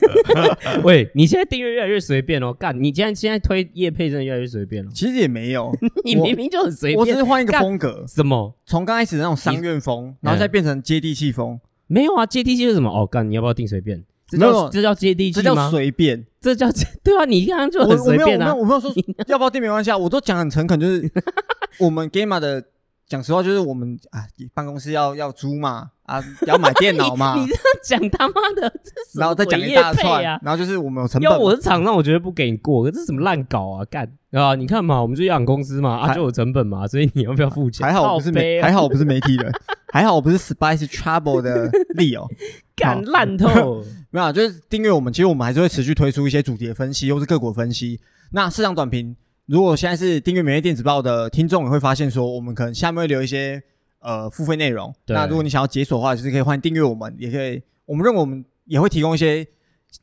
[0.84, 2.82] 喂，你现在订阅越来越随便哦，干！
[2.82, 4.90] 你既然现在推叶配，真的越来越随便了。
[4.94, 5.70] 其实也没有，
[6.02, 6.98] 你明明就很随便。
[6.98, 8.06] 我只是换一个风格。
[8.08, 8.56] 什么？
[8.64, 11.60] 从刚开始的那种商院风，然后再变成接地气风。
[11.88, 12.88] 没有啊，接地气是什么？
[12.88, 13.28] 哦，干！
[13.28, 14.02] 你要不要订随便？
[14.30, 15.42] 这叫这叫接地气吗？
[15.42, 16.68] 这叫随便，这叫
[17.02, 17.24] 对啊！
[17.24, 18.54] 你刚刚就很随便啊！
[18.54, 18.92] 我没有说
[19.26, 21.10] 要不要订没关系啊，我都讲很诚恳，就是
[21.80, 22.64] 我们 Gamma 的，
[23.10, 27.34] 讲实话就是我们啊，办公室要要租嘛，啊要买电脑嘛。
[27.42, 27.44] 你
[27.82, 28.72] 这样讲他妈的，
[29.18, 31.28] 然后再讲一大串，然后就是我们有成本。
[31.28, 32.88] 要我是厂商，我绝对不给你过。
[32.88, 33.84] 这是什么烂搞啊？
[33.86, 34.54] 干啊！
[34.54, 37.84] 你看嘛，我们就养公司嘛，啊就有成本嘛，所以你要不要付钱？
[37.84, 39.52] 还好我不是媒，还好我不是媒体人，
[39.92, 42.28] 还好我不是 Spice Trouble 的 Leo，
[42.76, 43.84] 干烂透。
[44.10, 47.98] 没有，就是订阅我们，其实我们还是会持续推出一些主题的分析，又是个股分析。
[48.30, 49.16] 那市场短评，
[49.50, 53.60] 如果现在是订阅免费电子报的听众，也会发现说，我们可能下面会留一些
[53.98, 54.94] 呃付费内容。
[55.08, 57.60] 那如果你想要解锁的话，就是可以欢迎订阅我们，也可以。
[57.84, 59.44] 我们认为我们也会提供一些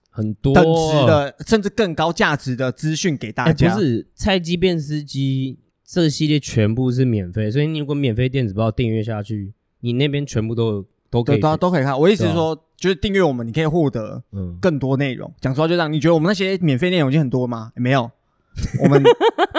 [0.10, 3.70] 很多等值的，甚至更高价值的资讯给大家。
[3.70, 10.86] 欸、不是菜鸡变司机这个系列全部是免费，所以你如果免费电子报订阅下去，你那边全部都有。
[11.10, 11.98] 都可以都都可以看。
[11.98, 14.22] 我意思是说，就是订阅我们，你可以获得
[14.60, 15.34] 更多内容。
[15.40, 15.92] 讲实话就这样。
[15.92, 17.72] 你觉得我们那些免费内容已经很多吗？
[17.76, 18.12] 没有，
[18.84, 19.04] 我们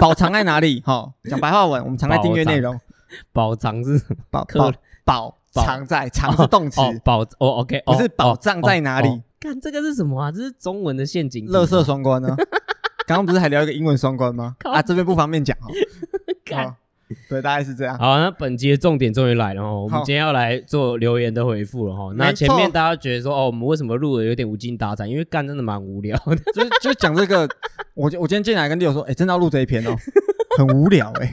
[0.01, 0.83] 宝藏在哪里？
[0.87, 2.79] 哈，讲白话文，我们藏在订阅内容。
[3.33, 4.73] 宝藏是宝宝
[5.05, 6.81] 宝藏在藏是动词。
[7.05, 9.23] 宝哦，OK，不是宝藏在哪里？
[9.41, 10.31] 看这个是什么啊？
[10.33, 11.47] 这是中文的陷阱。
[11.47, 12.37] 乐色双关呢？
[13.07, 14.57] 刚刚不是还聊一个英文双关吗？
[14.65, 15.73] 啊，这边不方便讲哦。
[17.29, 17.99] 对，大概是这样。
[17.99, 22.13] 好，那本集的重点终于来了哦，我们今天要来做留言的回复了哈。
[22.17, 25.07] 那前面大家觉得说，哦，我们为什么录的有点无精打采？
[25.07, 27.49] 因为干真的蛮无聊的， 就就讲这个。
[27.95, 29.97] 我我今天进来跟 Leo 说，哎，真的要录这一篇哦，
[30.57, 31.29] 很无聊哎。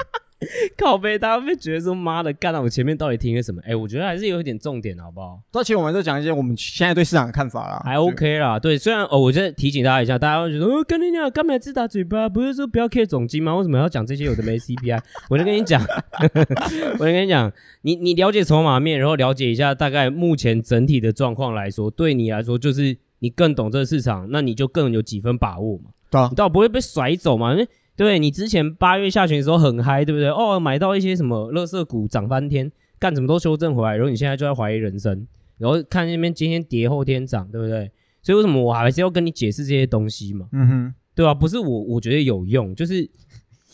[0.77, 3.61] 靠背，大家会觉得说妈的，干到我前面到底听了什么？
[3.65, 5.39] 哎，我觉得还是有一点重点，好不好？
[5.53, 8.59] 而且我们就讲一些我们现在对市场的看法啦，还 OK 啦。
[8.59, 12.27] 对，虽然哦，我再提醒大家一下，大家会觉得哦，跟你讲，干嘛自打嘴巴？
[12.29, 13.55] 不是说不要 care 总金吗？
[13.55, 14.99] 为什么要讲这些有的没 CPI？
[15.29, 15.81] 我就跟你讲，
[16.99, 25.85] 我就跟你讲，你你了解筹码面，然后了解一下大概目前整体的状况来说，对你来说就是你更懂这个市场，那你就更有几分把握嘛？
[26.11, 27.51] 对啊，你倒不会被甩走嘛？
[27.53, 30.29] 因为对，你之前八月下旬的时候很嗨，对不对？
[30.29, 35.25] 哦，买到一些什么垃圾股涨翻天，干什么都修正回来，然后你现在就在怀疑人生，
[35.57, 37.89] 然后看那边今天跌后天涨，对不对？
[38.21, 40.49] 所以为什么我还是要跟你解释这些东西嘛？
[40.51, 41.33] 嗯哼，对吧？
[41.33, 43.09] 不是我，我觉得有用，就是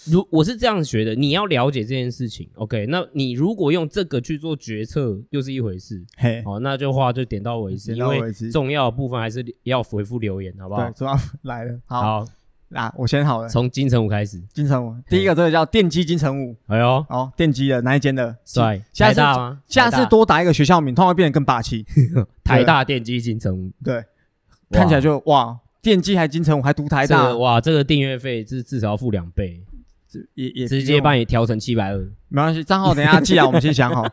[0.05, 2.85] 如我是这样学的，你要了解这件事情，OK？
[2.89, 6.03] 那你如果用这个去做决策，又是一回事。
[6.17, 10.83] 嘿，好，那就话就点到为止，因为重要的部分还是要回复留言，好不好？
[10.83, 12.19] 对，重要 来了，好。
[12.19, 12.27] 好
[12.73, 13.49] 啊，我先好了。
[13.49, 16.55] 从金城武开始，金城武第一个这个叫电机金城武。
[16.67, 18.35] 哎呦，哦，电机的哪一间的？
[18.45, 19.59] 帅，台大吗？
[19.67, 21.85] 下次多打一个学校名，通常会变得更霸气。
[22.43, 24.03] 台大电机金城武，对，
[24.71, 29.61] 看起来就哇，电机还金城武还读台大，哇，这个订阅费至至少要付两倍，
[30.35, 31.97] 也也直接帮你调成七百二，
[32.29, 34.05] 没关系，账号等一下记啊，我们先想好。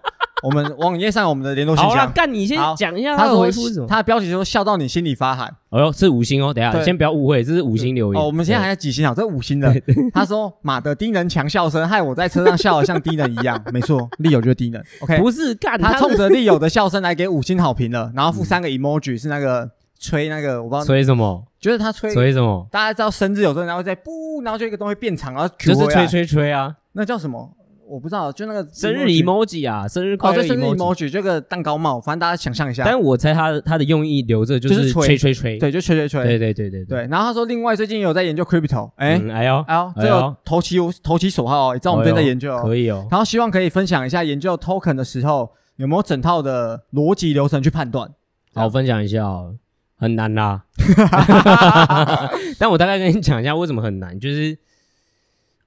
[0.42, 2.06] 我们网页上我们的联络信箱。
[2.06, 3.86] 好，干你先讲一下他的回复是什么？
[3.86, 5.52] 他的标题说笑到你心里发寒。
[5.70, 8.22] 哦哟，是五星哦，等下先不要误会，这是五星留言。
[8.22, 9.12] 哦，我们现在还在几星啊？
[9.14, 9.74] 这五星的。
[10.12, 14.82] 他说：“马的，低能强笑声，害我在车上笑得像低能一样。”没错， 利友就是低能。
[15.00, 22.66] OK，不是干他冲着利友的笑声来给五星好评了， 然后附三个 emoji 是那个吹那个，我不知道吹什么，就是他吹吹什么？
[22.70, 27.50] 大家知道生日有时候然后再不，然后就一个东西变长，然后就是吹吹吹啊，那叫什么？
[27.88, 32.84] 我不知道，就那个生日 emoji 啊，生日快乐生日 emoji，这个蛋糕帽，反正大家想象一下。
[32.84, 37.06] 但我猜他的他的用意留着就是吹吹吹，对，就吹吹吹，对对对对对。
[37.06, 43.06] 然后他说，另外最近有在研究 crypto，哎哎呦哎呦，这个投其投其所好哦，也知道我们最近在研究哦，可以哦。
[43.10, 48.10] 然后希望可以分享一下研究 token 的时候有没有整套的逻辑流程去判断。
[48.54, 49.54] 好，分享一下哦，
[49.96, 50.64] 很难啦。
[52.58, 54.58] 但我大概跟你讲一下为什么很难，就是。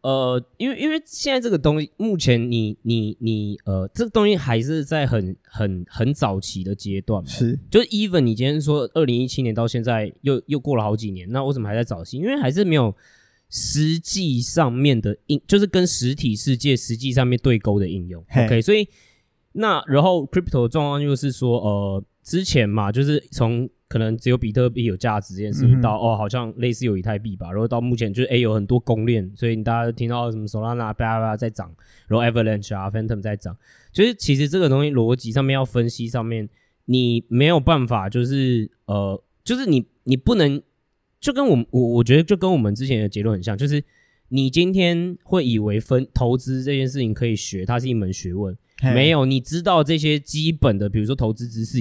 [0.01, 7.29] 呃，因为因为现在这个东西，目前你你你呃，这个东西还是在很很很早期的阶段嘛。
[7.29, 12.17] 是，就是 even 你今天说二零一七年到现在又又过了好几年，那为什么还在早期？
[12.17, 12.95] 因为还是没有
[13.49, 18.25] 实际上面的应，就是跟实体世界实际上面对勾的应用。
[18.31, 18.87] OK，所以
[19.51, 31.69] 那然后 crypto 的状况就是说，呃，之前嘛，就是从可能只有比特币有价值这件事情到，哦，好像类似有以太币吧，然后到目前就是 A 有很多公链，所以你大家听到什么 Solana 叭叭在涨，
[32.07, 33.57] 然后 Avalanche 啊 Phantom 在涨，
[33.91, 36.47] 就是其实这个东西逻辑上面要分析上面，
[36.85, 40.61] 你没有办法，就是呃，就是你你不能。
[41.19, 43.83] 就跟我我我觉得就跟我们之前的结论很像，就是
[44.29, 51.79] 你今天会以为分投资这件事情可以学，它是一门学问，没有，你知道这些基本的，比如说投资知识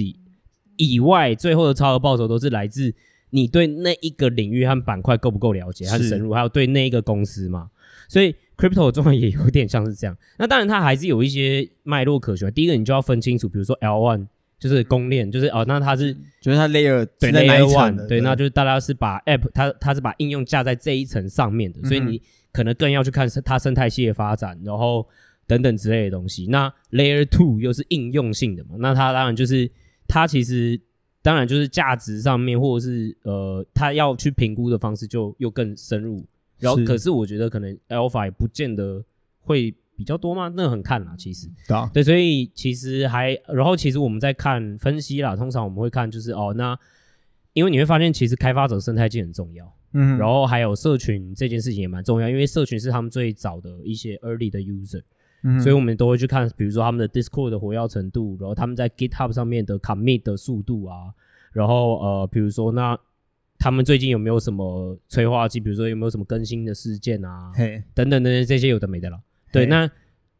[0.81, 2.93] 以以外，最后的超额报酬都是来自
[3.29, 7.69] 你对那一个领域和板块够不够了解和深入，还有对那一个公司嘛。
[8.07, 10.17] 所以 crypto 中也有点像是这样。
[10.37, 12.51] 那当然它还是有一些脉络可循。
[12.51, 14.27] 第一个你就要分清楚，比如说 L one。
[14.61, 22.21] 就是公链，就是哦，那它是，就是它 layer 对 layer one，对，对，那就是大家是把 app，它它是把应用架在这一层上面的，嗯，所以你
[22.53, 25.03] 可能更要去看它生态系的发展，然后
[25.47, 26.45] 等等之类的东西。
[26.45, 29.67] 那 layer two 又是应用性的嘛，那它当然就是
[30.11, 30.77] 它其实
[31.21, 36.23] 当然就是价值上面，或者是呃，它要去评估的方式就又更深入。
[36.59, 39.03] 然后可是我觉得可能 alpha 也不见得
[39.39, 39.73] 会。
[39.93, 40.51] 比较多吗？
[40.55, 46.75] 那很看啦，其实对啊，对，所以其实还，然后其实我们在看分析啦，通常我们会看就是哦，那
[47.53, 55.03] 因为你会发现其实开发者生态系很重要，嗯，然后还有社群这件事情也蛮重要，因为社群是他们最早的一些 early 的 user，
[55.43, 61.13] 嗯，所以我们都会去看，比如说他们的 Discord 的活跃程度，然后他们在 GitHub 上面的 commit 的速度啊，
[61.51, 62.97] 然后呃，比如说那
[63.57, 69.19] 他们最近有没有什么催化剂，比如说有没有什么更新的事件啊，嘿，等等等等这些有的没的了。
[69.51, 69.89] 对，那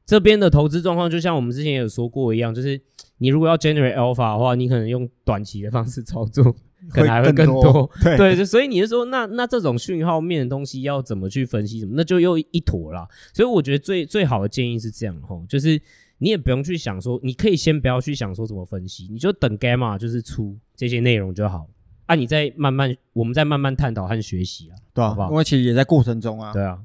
[0.05, 2.81] 这边的投资状况就像我们之前也有说过一样，就是
[3.17, 6.55] 你如果要 generate alpha 的话，你可能用短期的方式操作，
[6.89, 7.61] 可能还会更多。
[7.61, 13.07] 更多对，对，就所以你是说，那那这种讯号面的东西要怎么去分析什么，那就又一坨了。
[13.33, 15.79] 所以我觉得最最好的建议是这样吼，就是
[16.17, 21.67] 你也不用去想说，你可以先不要去想说怎么分析，你就等 gamma 就是出这些内容就好。
[22.07, 25.29] 啊，你再慢慢，我们再慢慢探讨和学习啊，对啊，好不好？
[25.31, 26.77] 因为其实也在过程中啊，对啊，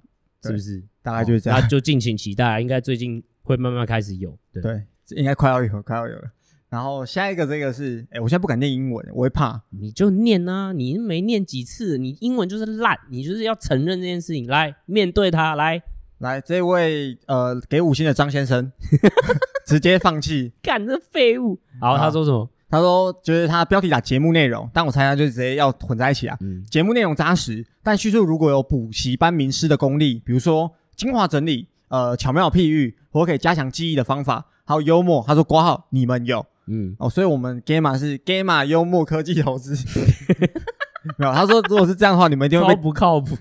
[0.43, 0.81] 是不是？
[1.03, 4.39] 大概就是这样，那就敬请期待，应该最近会慢慢开始有。
[4.53, 4.83] 对，对
[5.17, 6.29] 应该快要有，快要有了。
[6.77, 9.59] 然后下一个这个是，哎、欸，我现在不敢念英文，我会怕。
[9.71, 15.83] 你就念啊，你没念几次，你英文就是烂，你就是要承认这件事情，来面对它，来
[16.19, 18.71] 来，这位呃给五星的张先生，
[19.67, 21.59] 直接放弃，干这废物。
[21.81, 22.47] 好，好，他说什么？
[22.69, 26.37] 他说就是他标题打节目内容，但我猜他就直接要混在一起啊。
[26.43, 30.71] 嗯，节目内容扎实，但叙述如果有补习班名师的功力，比如说。
[30.95, 35.23] 精华整理，呃，巧妙譬喻，或可以加强记忆的方法，还有幽默。
[35.27, 39.75] 他说：“括号你们有，嗯，哦，所以我们 Gamma 是 Gamma 幽默科技投资，
[41.19, 41.33] 没有。
[41.33, 43.37] 他说，如果是这样的话，你们一定会被不靠谱。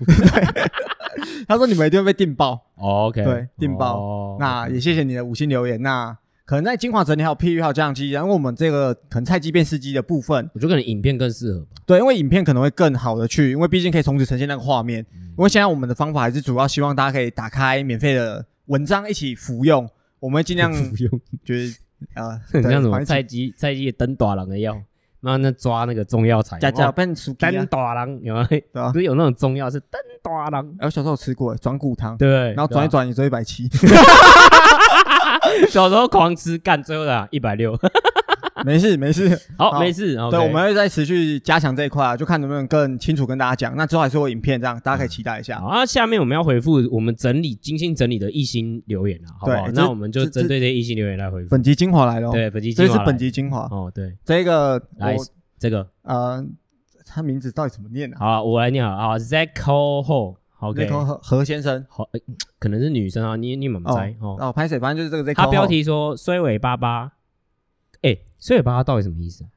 [1.48, 2.52] 他说你们一定会被定爆。
[2.76, 3.98] 哦、OK，对，定爆。
[3.98, 5.80] 哦、那也谢谢你的五星留言。
[5.82, 6.16] 那。
[6.46, 11.66] 可能在精华整理还有譬喻还有加强记忆，然后我们这个可能菜鸡变司机的部分，我觉得可能影片更适合吧。
[11.84, 15.04] 对，因为影片可能会更好的去，因为毕竟可以同时呈现那个画面。
[15.12, 21.76] 嗯、因为现在我们的方法还是主要希望大家可以打开免费的文章一起服用，我们会尽量 服用，就是
[22.14, 24.76] 啊， 很像什么菜鸡菜鸡登大郎的药。
[25.20, 28.46] 那那抓那个中药材，加加变出登大郎有吗？
[28.48, 30.64] 对啊，不是有那种中药是登大郎？
[30.78, 33.68] 哎，我小时候吃过转骨汤，对，然后转一转你就一百七。
[35.68, 37.76] 小时候狂吃干，最后的一百六，
[38.66, 40.16] 没事没事，好，没事。
[40.28, 43.76] 对、我们会再持续加强这一块啊，就看能不能更清楚跟大家讲。
[43.76, 45.60] 那之后还是会影片这样，大家可以期待一下。
[45.60, 49.68] 好，那下面我们要回复我们整理精心整理的一星留言啊，好不好？
[49.72, 51.50] 那我们就针对这一星留言来回复。
[51.50, 53.88] 本集精华来了，对，本集精华，这是本集精华哦。
[53.94, 55.16] 对，这个来
[55.60, 56.44] 这个呃，
[57.06, 58.16] 他名字到底怎么念呢？
[58.18, 60.34] 好，我来念啊，Zacho Ho。
[60.58, 62.22] 好，OK，何何先生，好，欸，
[62.58, 64.16] 可能是女生啊，你你怎么猜？
[64.20, 64.78] 哦，哦，拍水？
[64.80, 65.34] 反正就是这个。
[65.34, 67.12] 他标题说“衰尾巴巴”，
[68.36, 69.48] 哎，衰尾巴巴到底什么意思啊？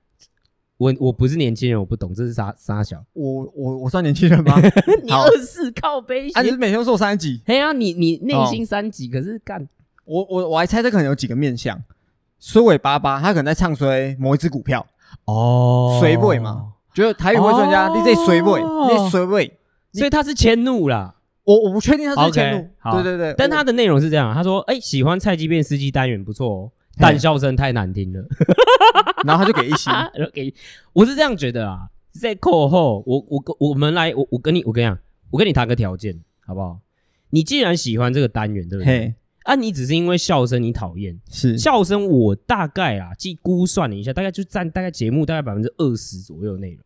[0.78, 3.04] 我我不是年轻人，我不懂，这是啥啥小？
[3.14, 4.56] 我我我算年轻人吗？
[5.04, 7.42] 你二四靠背，啊，你是每天都说三十几？
[7.46, 9.10] 嘿啊，你你内心三几？
[9.10, 9.68] 可是干，
[10.06, 11.78] 我我我还猜这可能有几个面向。
[12.40, 14.88] 衰尾巴巴，他可能在唱衰某一只股票
[15.26, 19.60] 哦，衰尾嘛，就是台语会说人家你这衰尾，你衰尾。
[19.92, 28.24] 所以他是迁怒啦，我我不确定他是迁怒，okay, 对对对，但他的内容是这样，他说，哎、欸，喜欢菜鸡变司机单元不错哦，但笑声太难听了，
[29.26, 29.92] 然后他就给一星，
[30.34, 30.54] 给，
[30.94, 35.00] 我是这样觉得啊，在课后，我我我们来，我我跟你，我跟你讲，
[35.32, 36.80] 我跟你谈个条件，好不好？
[37.30, 39.16] 你既然喜欢这个单元，对不对？
[39.44, 46.80] 啊，你只是因为笑声你讨厌，是笑声，我大概啊，计估算了一下，大概就占大概节目大概百分之二十左右内容，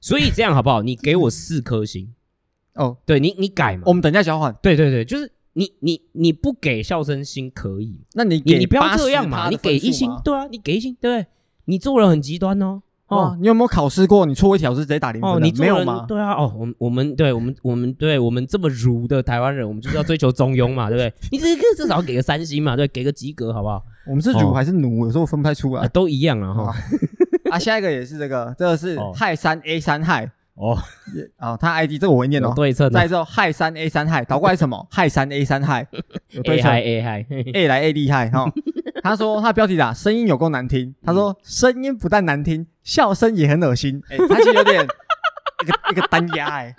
[0.00, 0.82] 所以这样好不好？
[0.82, 2.14] 你给我四颗星。
[2.74, 4.54] 哦，对你你改嘛，我们等下交换。
[4.62, 5.28] 对对对，就是
[5.58, 11.26] 你你你不给笑声星可以，那你你你不要这样嘛，你给一星，对啊，你给一星，对不对，
[11.64, 12.80] 你做人很极端哦。
[13.08, 14.24] 哦，你有没有考试过？
[14.24, 15.28] 你错一条是直接打零分？
[15.28, 16.04] 哦，你没有吗？
[16.06, 21.12] 对啊，哦，我们我们对我们我们对我们这么儒的台湾人，我们就是要追求中庸嘛，对不对？
[21.32, 23.82] 你这个至少给个三星嘛，对，给个及格好不好？
[24.06, 25.06] 我们是儒还是奴？
[25.06, 25.88] 有时候分不太出来。
[25.88, 26.74] 都一样啊哈。
[27.50, 30.76] 啊，下一个也是这个，这个是嗨三 A 三嗨哦，
[31.36, 32.52] 啊，他 ID 这个我会念哦。
[32.54, 32.90] 对称。
[32.90, 34.86] 再之后氦三 A 三氦，倒过来什么？
[34.90, 35.86] 氦三 A 三氦，
[36.30, 36.70] 有对称。
[36.72, 38.50] A 嗨 A 来 A 厉害哈。
[39.02, 44.02] 他说他标题打声音有够难听，他说 声音不但难听，笑声也很恶心。
[44.10, 46.74] 哎，他其实有点一个 一个单押哎，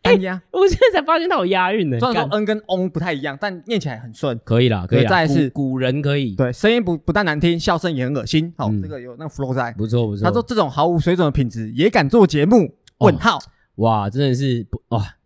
[0.00, 0.40] 单押。
[0.52, 1.98] 我现在才发现他有押韵呢。
[1.98, 4.38] 虽然说 N 跟 ON 不太一样，但念起来很顺。
[4.44, 5.04] 可以啦，可以。
[5.06, 6.36] 再是古人可以。
[6.36, 8.54] 对，声音不不但难听，笑声也很恶心。
[8.56, 9.72] 好，这个有那个 flow 在。
[9.72, 10.24] 不错不错。
[10.24, 12.72] 他说这种毫无水准的品质也敢做节目？
[12.98, 13.38] 问号。
[13.76, 15.16] 哇，真的是不哇，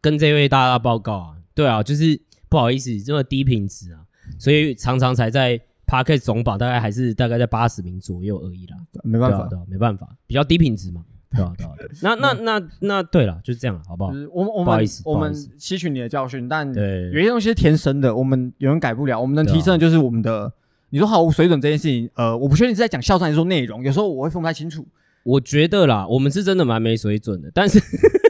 [0.00, 1.36] 跟这位大大报告啊。
[1.54, 4.00] 对啊，就是不好意思，这么低品质啊，
[4.38, 5.60] 所以常常才在。
[5.84, 11.52] Podcast 总榜大概还是大概在八十名左右而已啦，没办法，对，没办法，比较低品质嘛，对吧？
[11.58, 11.74] 对吧？
[12.00, 14.10] 那那那那对了，就是这样，好不好？
[14.32, 20.50] 我们我们我们吸取你的教训，但有些东西是天生的，我们有人改不了，我们能提升的就是我们的。
[20.88, 24.86] 你说毫无水准这件事情，呃，我不确定你是在讲笑声还是说内容，有时候我会分不太清楚。
[25.24, 27.80] 我觉得啦，我们是真的蛮没水准的，但是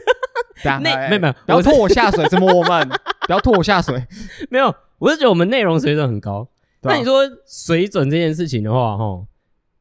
[0.63, 2.87] 那没有没有，不要拖我下水，怎么我们
[3.27, 4.05] 不要拖我下水？
[4.49, 6.47] 没有，我是觉得我们内容水准很高。
[6.81, 9.25] 那你说水准这件事情的话，哈，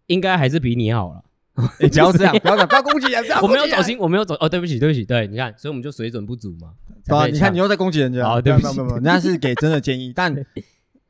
[0.07, 1.23] 应该还是比你好了。
[1.81, 3.39] 你不要这样，不要这样，不要攻击人家。
[3.43, 4.35] 我没有走心，我没有走。
[4.41, 5.05] 哦，对不起，对不起。
[5.05, 6.71] 对，你看，所以我们就水准不足嘛。
[7.07, 8.25] 对，你看你又在攻击人家。
[8.25, 10.35] 好，对不起，人家是给真的建议，但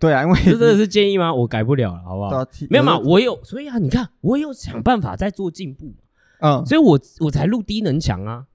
[0.02, 1.32] 对啊，因为这真的是建议吗？
[1.32, 2.44] 我改不了了，好不好？
[2.68, 5.94] 没有嘛，我有，所以啊，你看，我有想办法在做进步。
[6.40, 8.46] 嗯，所以我我才录低能强啊。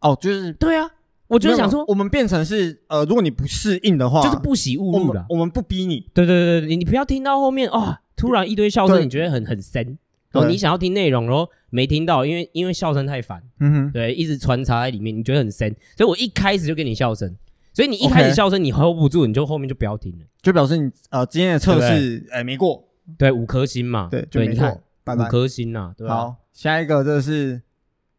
[0.00, 0.90] 哦，就是对啊。
[1.26, 5.24] 我就是想说，我们变成是呃，如果你不适应的话，就是不喜勿入了。
[5.30, 9.96] 我们不逼你，对对对，你你不要听到后面啊，突然一堆笑声，你觉得很很神，
[10.32, 17.32] 然后你想要听内容，然后没听到，因为因为笑声太烦，嗯哼，对，一直穿插在里面，你觉得很神，所以我一开始就给你笑声，
[17.72, 22.84] 所以你一开始笑声你 hold 不住，你就后面就不要听了，就表示你呃今天的测试哎没过，
[23.18, 26.14] 对，五颗星嘛，对，就没错，五颗星呐，对吧？
[26.14, 27.62] 好，下一个这是。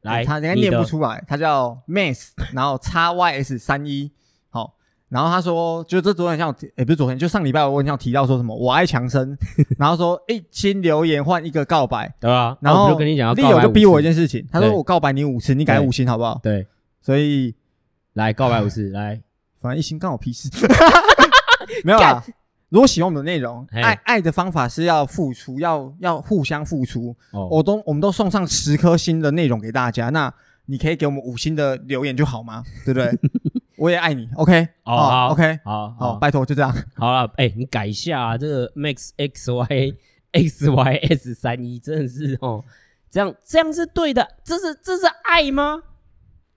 [0.03, 4.09] 来，他应该念不出来，他叫 Max，然后 X Y S 三一，
[4.49, 4.73] 好，
[5.09, 9.37] 然后他说，就这昨天像，也不是昨天，就上礼拜我问像提到说什么，我爱强生，
[9.77, 12.57] 然后说一新留言换一个告白，对吧？
[12.61, 16.39] 然后就跟你讲，利友就逼我一件事情，他说我告白你五次，你改五星好不好？
[16.41, 16.65] 对，
[16.99, 17.53] 所以
[18.13, 19.21] 来告白五次，来，
[19.61, 20.49] 反正一星干我屁事，
[21.85, 22.23] 没有啊。
[22.69, 27.15] 如果喜欢我们的内容，爱爱的方法是要付出，要要互相付出。
[27.31, 30.33] 哦我都我们都送上十颗星的内容给大家，那
[30.67, 32.63] 你可以给我们五星的留言就好吗？
[32.85, 33.11] 对不对？
[33.77, 34.67] 我也爱你，OK？
[34.83, 35.59] 好，OK？
[35.65, 36.73] 好，好，拜托，就这样。
[36.95, 39.93] 好了，哎，你改一下啊这个 Max X Y
[40.31, 42.63] X Y S 三一，真的是哦，
[43.09, 45.81] 这样这样是对的，这是这是爱吗？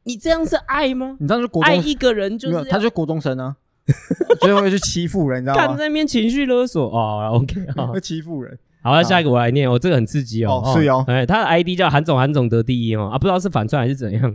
[0.04, 1.16] 你这样是爱吗？
[1.18, 3.56] 你这样是国中爱一个人就是他就是国中生啊。
[4.40, 5.66] 最后会去欺负人，你知道吗？
[5.66, 8.58] 看在那边情绪勒索哦，OK，会欺负人。
[8.82, 14.34] 好，那下一个我来念，哦，这个很刺激哦，是哦，哎，他的 ID 叫韩总，韩总得第一哦，啊，不知道是反串还是怎样。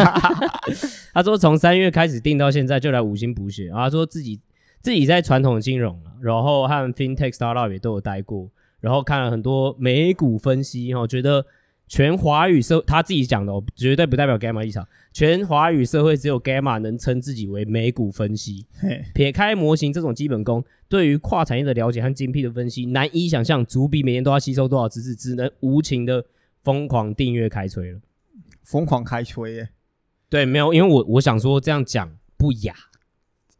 [1.14, 4.38] 他说从三月开始订到现在就来五星补血，他说自己
[4.82, 11.46] 自己在传统金融，然后和 FinTech Startup 也都有待过，然后看了很多美股分析哦，觉得。
[11.88, 14.86] 全华语社他自己讲的哦，绝对不代表 Gamma 立场。
[15.12, 18.66] 全华语社会只有 Gamma 能称自己为美股分析。
[18.78, 26.24] 嘿撇开模型这种基本功，对于跨产业的了解和精辟的分析，难以想象主笔每天都要吸收多少知识，只能无情的
[26.62, 28.00] 疯狂订阅开吹了。
[28.62, 29.68] 疯狂开吹耶？
[30.28, 32.74] 对，没有，因为我我想说这样讲不雅。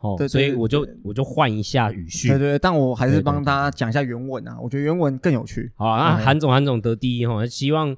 [0.01, 2.29] 哦，对，所以我就我就换一下语序。
[2.29, 5.72] 对对，但我还是帮大家讲一下原文啊，我觉得原文更有趣。
[5.74, 7.97] 好啊，那韩总韩总得第一哈，希望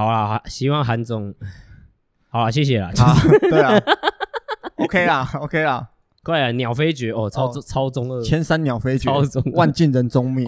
[0.00, 1.34] 好啦，希望韩总
[2.30, 2.90] 好啦，谢谢啦。
[3.50, 3.78] 对啊，
[4.82, 5.90] OK 啦，OK 啦，
[6.22, 9.10] 快啊，鸟飞绝哦，超超中二，千山鸟飞绝，
[9.52, 10.46] 万尽人踪灭。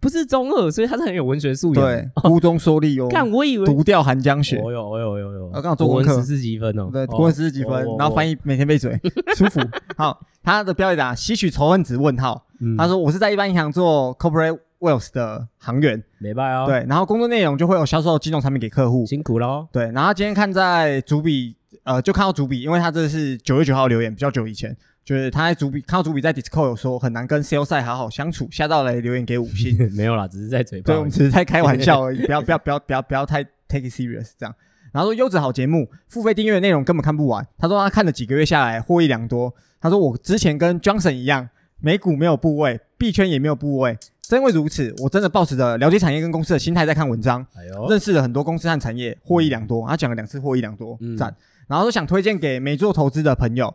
[0.00, 1.84] 不是中二，所以他是很有文学素养。
[1.84, 3.06] 对，孤中说立哦。
[3.10, 4.58] 看，我以为独钓寒江雪。
[4.64, 6.88] 哦哟，哦哟，哦哟，我刚好做功课，十四级分哦。
[6.90, 8.98] 对，国文十四级分，然后翻译每天背嘴，
[9.36, 9.60] 舒服。
[9.98, 12.46] 好，他的标题打吸取仇恨值问号。
[12.78, 16.66] 他说我是在一般银行做 corporate wealth 的行员，没办哦。
[16.66, 19.66] 对，然后工作内容就会有销售金融产品给客户，辛苦喽。
[19.72, 24.76] 对，然后今天看在主笔，呃，就看到主笔，因为他这是九月九号留言，比较久以前。
[25.04, 30.86] 就是他在主笔看到主笔在 Discord 有说很难跟 Sales 赛好好相处，下到来留言给五星， 没有啦，只是在嘴巴。
[30.86, 34.54] 对，我们只是在开玩笑而已， 不要不要不要不要不要太 take it serious 这样。
[34.92, 37.46] 然后说优质好节目，付费订阅的内容根本看不完。
[37.58, 39.52] 他说他看了几个月下来获益良多。
[39.78, 43.98] 他说我之前跟 Johnson 一样，美股没有部位，币圈也没有部位。
[44.28, 49.86] 正因为如此，我真的抱持着了解产业跟公司的心态在看文章，哎呦，认识了很多公司和产业，获益良多。
[49.86, 51.34] 他讲了两次获益良多，嗯，赞。
[51.66, 53.74] 然后说想推荐给没做投资的朋友。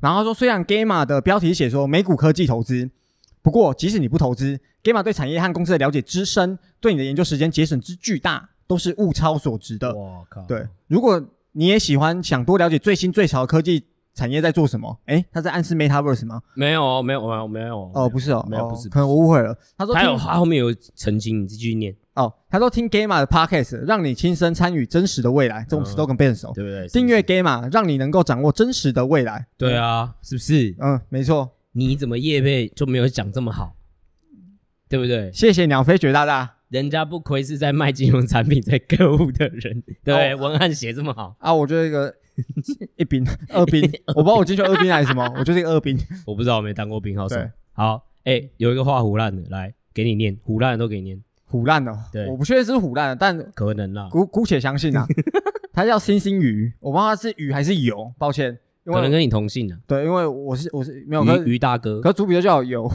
[0.00, 2.88] 然后说虽然 Gamma 的标题写说美股科技投资，
[3.42, 9.94] 不过即使你不投资，Gamma 对产业和公司的了解之深，对你的研究时间节省之巨大，都是物超所值的。
[9.94, 10.42] 哇靠！
[10.46, 11.22] 对，如果
[11.52, 13.84] 你也喜欢想多了解最新最潮的科技。
[14.20, 15.00] 产业在做什么？
[15.06, 16.42] 哎，他在暗示 Metaverse 吗？
[16.54, 17.90] 没有，没有，没有，没有。
[17.94, 18.86] 哦，不是哦，没有，不是。
[18.90, 19.56] 可能我误会了。
[19.78, 21.96] 他说，他有，他后面有澄清，你继续念。
[22.12, 25.64] 哦，他说听 Gamma 的 Podcast，让你亲身参与真实的未来。
[25.66, 26.86] 这种词都跟背很熟，对不对？
[26.88, 29.46] 订阅 Gamma，让你能够掌握真实的未来。
[29.56, 30.76] 对啊，是不是？
[30.80, 31.52] 嗯，没错。
[31.72, 33.74] 你怎么业配就没有讲这么好？
[34.90, 35.32] 对不对？
[35.32, 36.56] 谢谢鸟飞绝大大。
[36.68, 41.52] 人家不亏是在卖金融产品在购物的人，对，文案写这么好啊！
[41.52, 42.14] 我觉得一个。
[42.96, 45.98] 一兵、 二兵，我不知道我进去二兵还是什么，我就是一个二兵。
[46.26, 47.50] 我不知道，我没当过兵，好爽。
[47.72, 51.92] 好，哎，有一个画虎烂的，来给你念，虎烂的都给你念，虎烂哦。
[52.12, 55.06] 对，我不确定是虎烂的，但可能啦，姑姑且相信啊。
[55.72, 58.58] 他叫星星鱼，我不知道他是鱼还是油，抱歉。
[58.84, 59.78] 可能跟你同姓的。
[59.86, 62.90] 对，因为我是我是没有鱼鱼大哥，可主笔就叫油。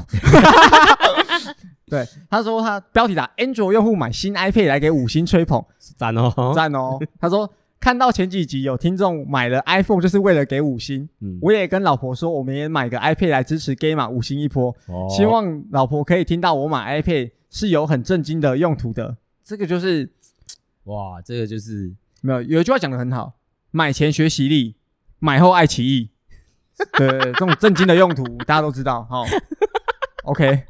[1.87, 5.63] 对，他说他标题打 Android 用户买新 iPad 来给五星吹捧，
[5.95, 6.99] 赞哦赞哦。
[7.19, 7.49] 他说。
[7.85, 19.17] 看到前几集有听众买了 iPhone 就是为了给五星，嗯，我也跟老婆说，我们也买个 iPad 来支持 Gamma 五星一波，哦，希望老婆可以听到我买 iPad 是有很正经的用途的。
[19.43, 20.09] 这个就是，
[20.85, 23.33] 哇，这个就是没有有一句话讲的很好，
[23.69, 24.73] 买前学习力，
[25.19, 26.09] 买后爱奇艺。
[26.97, 29.23] 对，这种正经的用途大家都知道哈。
[30.23, 30.63] OK，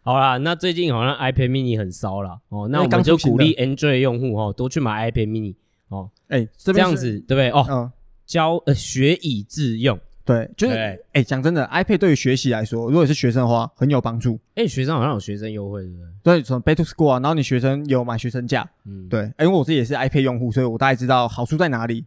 [0.00, 5.54] 好啦，那最近好像 iPad Mini 很烧了哦，那我们就鼓励 Android 用户哦，多去买 iPad Mini。
[5.90, 7.50] 哦，哎、欸，这样子对不对？
[7.50, 7.92] 哦，嗯，
[8.26, 10.74] 教呃学以致用，对，就是
[11.12, 14.40] 哎，讲、欸、真的，iPad 对于学习来说，如果是学生的话，很有帮助。
[14.54, 16.06] 哎、欸，学生好像有学生优惠，对不对？
[16.22, 22.04] 对，从 Back to School 啊，然后你学生有买学生价，嗯，对，因为我自己也是 iPad 用户，所以我大概知道好处在哪里。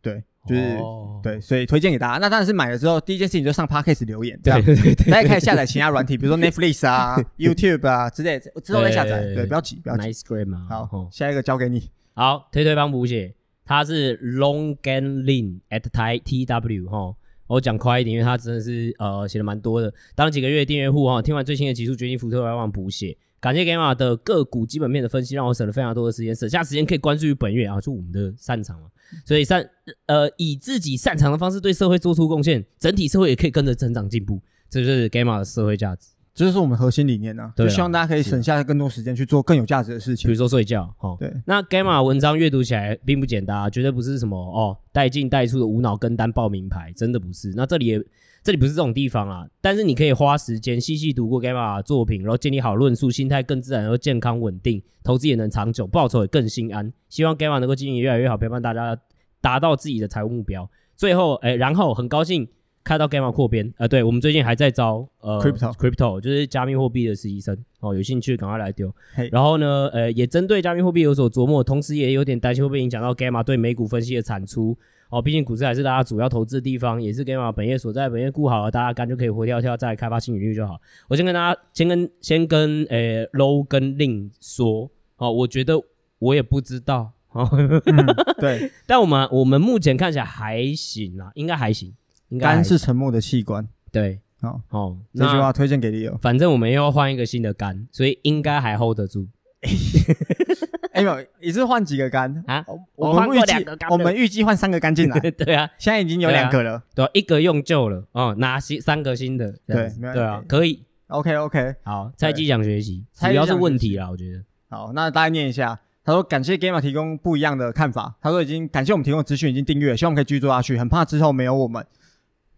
[0.00, 2.18] 对，就是、哦、对，所以推荐给大家。
[2.18, 4.62] 那当然是买了之后，第一件事情就上 Podcast 留言，这样，
[5.10, 9.22] 大家可以下载其他软体，比如说 Netflix 啊、 YouTube 啊之类，之后再下载。
[9.34, 10.08] 对，不要急，不要急。
[10.08, 11.88] Nice 好，哦、下一个交给你。
[12.14, 13.34] 好，推推帮补写。
[13.64, 19.92] 他是 Long Gan Lin at Tai T W 哈，我讲快一点，因为他真的是呃写的蛮多的。
[20.14, 23.16] 当几个月订阅户哈，听完最新的集数，决定福特来往补写。
[23.40, 28.86] 感谢 Gamma 的个股基本面的分析，让我省了非常多的时间，省下时间可以关注于本月啊，就我们的擅长嘛。
[29.26, 29.68] 所以擅
[30.06, 34.40] 呃以自己擅长的方式对社会做出贡献，整体社会也可以跟着成长进步，
[34.70, 36.13] 这就是 Gamma 的社会价值。
[36.34, 40.92] 这就是我们核心理念呐、啊，就希望大家可以省下更多时间去做更有价值的事情，比如说睡觉。
[40.98, 41.32] 哦，对。
[41.46, 47.52] 那 Gamma 文章阅读起来并不简单，绝对不是什么哦带进带出的无脑跟单报名牌，真的不是。
[47.54, 48.04] 那这里也
[48.42, 56.92] 这里不是这种地方啊，但是你可以花时间细细读过 Gamma 的作品，然后建立好论述，心态更自然，然后健康稳定，投资也能长久，报酬也更心安。
[57.08, 58.98] 希望 Gamma 能够经营越来越好，陪伴大家
[59.40, 60.68] 达到自己的财务目标。
[60.96, 62.48] 最后，哎，然后很高兴。
[62.84, 68.94] 看到 Gamma 扩编，呃，对，我们最近还在招呃 Crypto Crypto，就是加密货币的实习生哦，有兴趣赶快来丢。
[69.32, 74.76] 然后呢，呃，也针对加密货币有所琢磨，同时也有点担心会不会影响到 Gamma 对美股分析的产出
[75.08, 75.22] 哦。
[75.22, 80.78] 毕竟股市还是大家主要投资的地方，也是 Gamma 本业所在，本业顾好了，大家干就可以活跳跳再来开发新领域就好。
[81.08, 85.74] 我先跟大家，先跟先跟呃 Low 跟 Lin 说哦，我觉得
[86.18, 87.48] 我也不知道哦、
[87.86, 88.06] 嗯，
[88.38, 91.90] 对， 但我们我们目前看起来还行啊，应该还行。
[92.38, 96.18] 肝是沉默的器官，对，好，好，这句话推荐给你哦。
[96.20, 99.26] 反正我们又要换一个新的肝，所以应该还 hold 得住。
[100.92, 102.64] 哎呦，你是换几个肝啊？
[102.94, 105.18] 我们预计我们预计换三个肝进来。
[105.32, 110.84] 对啊，现在已经有两个了，对，一个用旧了哦，拿新三个新的，对，对啊，可以。
[111.08, 114.44] OK OK，好，菜鸡讲学习，主要是问题啦，我觉得。
[114.68, 115.80] 好，那大家念一下。
[116.04, 118.14] 他说感谢 Gamma 提供不一样的看法。
[118.20, 120.76] 他说已经感谢我们提供的资讯，已经订阅，希望可以继续做下去。
[120.76, 121.82] 很怕之后没有我们。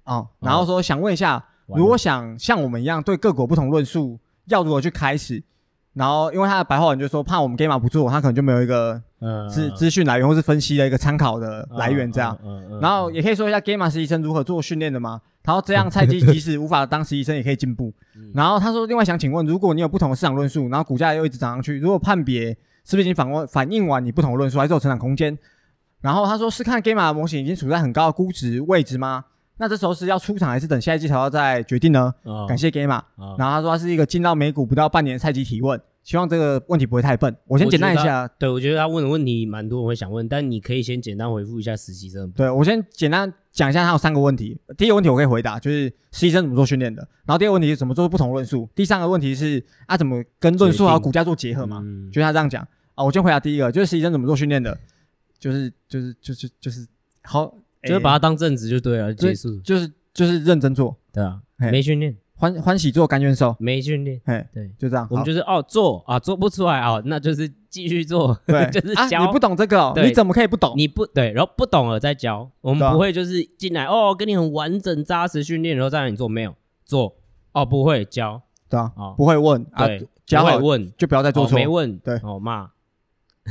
[0.06, 5.42] 哦，然后说想问一下，如果想像我们一样对各国不同论述，要如何去开始？
[5.92, 9.02] 然后因为他的白话文就说，怕我们 Gamma 不做，他可能就没有一个
[9.50, 12.38] 资资讯来源或是分析的一个参考的来源这样。
[12.82, 15.22] 然后也可以说一下 Gamma 实习生如何做训练的吗？
[15.42, 17.92] 然后这样菜鸡 即使无法当实习生也可以进步。
[18.34, 22.50] 然后他说，另外想请问，如果你有不同的市场论述，然后股价又一直涨上去，如果判别
[22.84, 25.36] 是不是已经反问反映完你不同的论述，还是有成长空间？
[26.02, 29.24] 然后他说是看 Gamma 的模型已经处在很高的估值位置吗？
[29.58, 32.12] 那这时候是要出场还是等下一季才要再决定呢？
[32.24, 37.34] 哦、感谢 Gamma，、哦、然后他说他是一个进到美股不到半年的菜鸡提问，希望这个问题不会太笨。
[37.46, 42.30] 我先简单一下，对我觉得他问的问题蛮多人会想问，但你可以先简单回复一下实习生。
[42.32, 44.58] 对我先简单讲一下，他有三个问题。
[44.76, 47.00] 第一个问题我可以回答，就是实习生怎么做训练的。
[47.24, 48.68] 然后第二个问题是怎么做不同论述。
[48.74, 51.80] 第三个问题是啊，怎么跟论述还有股价做结合嘛？
[51.82, 52.62] 嗯、就是他这样讲
[52.94, 53.02] 啊。
[53.02, 54.78] 我先回答第一个，就是实习生怎么做训练的，
[55.38, 56.86] 就是就是就是就是
[57.22, 57.52] 好，
[57.86, 59.92] 就是把它当正职就对了，结束就是。
[60.16, 65.06] 就是认真做，对啊，没训练，欢欢喜做，甘愿受，没训练，哎，对，就这样。
[65.10, 69.26] 我们就是哦，做啊，做不出来啊，那就是继续做，对， 就是教。
[69.26, 70.72] 你不懂这个，你怎么可以不懂？
[70.74, 72.50] 你不对，然后不懂了再教。
[72.62, 76.54] 我们不会就是进来哦，跟你很完整扎实训练，然后再让你做，没有
[76.86, 77.14] 做
[77.52, 82.70] 哦，不会教，对啊，不会问，对，教会问就不要再做错，没问，对，哦骂，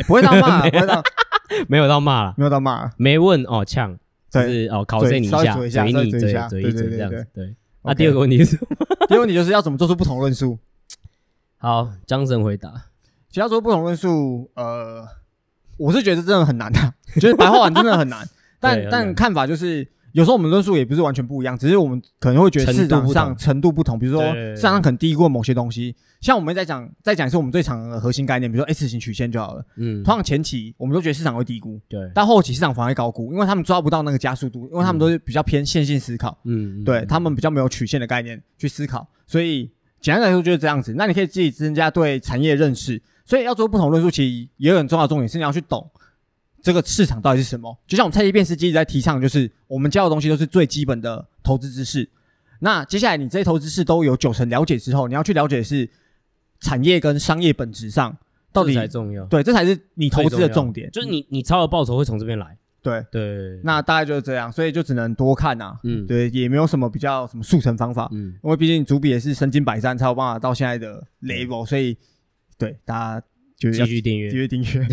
[0.07, 1.03] 不会到骂，不会到，
[1.69, 3.99] 没有到骂了，没有到骂，没问哦呛。
[4.35, 6.19] 就是哦，考验你一下，嘴你嘴
[6.49, 7.25] 嘴一嘴这样子。
[7.33, 8.57] 对，那第二个问题是？
[9.07, 10.57] 第二个问题就是要怎么做出不同论述？
[11.57, 12.71] 好，张神回答。
[13.29, 15.07] 其实要做不同论述，呃，
[15.77, 16.79] 我是觉得真的很难的，
[17.19, 18.27] 觉 得白话文真的很难。
[18.59, 19.87] 但但看法就是。
[20.15, 24.23] 有时候我们论述也不是完全不一样，只是我们可能会觉得市场上程度不同，比如说
[24.55, 25.93] 市场上可能低估某些东西。
[26.21, 29.65] 像我们在讲，在讲一次我们最常的核心概念，比如说 S 型曲线就好了。
[29.75, 36.37] 嗯，通常前期我们都觉得市场会低估，对，但后期市场反而会高估，因为他们抓不到那个加速度，因为他们都是比较偏线性思考。
[36.45, 40.93] 嗯，对他们比较没有曲线的概念去思考，所以简单来说就是这样子。
[40.97, 45.91] 那你可以自己增加对产业认识，所以要做不同论述，其实也有很重要的重点是你要去懂。
[46.65, 47.77] 这个市场到底是什么？
[47.85, 52.09] 就像我们菜鸡辨识机一直在提倡，就是我们教的东西都是最基本的投资知识。
[52.57, 55.87] 那接下来你这些投资知识都有九成了解之后，你要去了解的是
[56.59, 58.17] 产业跟商业本质上
[58.51, 59.23] 到底才重要。
[59.25, 60.89] 对，这才是你投资的重点。
[60.89, 62.57] 就是你你超额报酬会从这边来。
[62.81, 63.61] 对对。
[63.63, 65.77] 那大概就是这样，所以就只能多看呐。
[65.83, 66.07] 嗯。
[66.07, 68.09] 对，也没有什么比较什么速成方法。
[68.11, 68.33] 嗯。
[68.43, 71.95] 因为毕竟主笔也是身经百战才有办法到现在的 level，所以
[72.57, 73.27] 对大家。
[73.71, 74.87] 就继续订阅，继续订阅。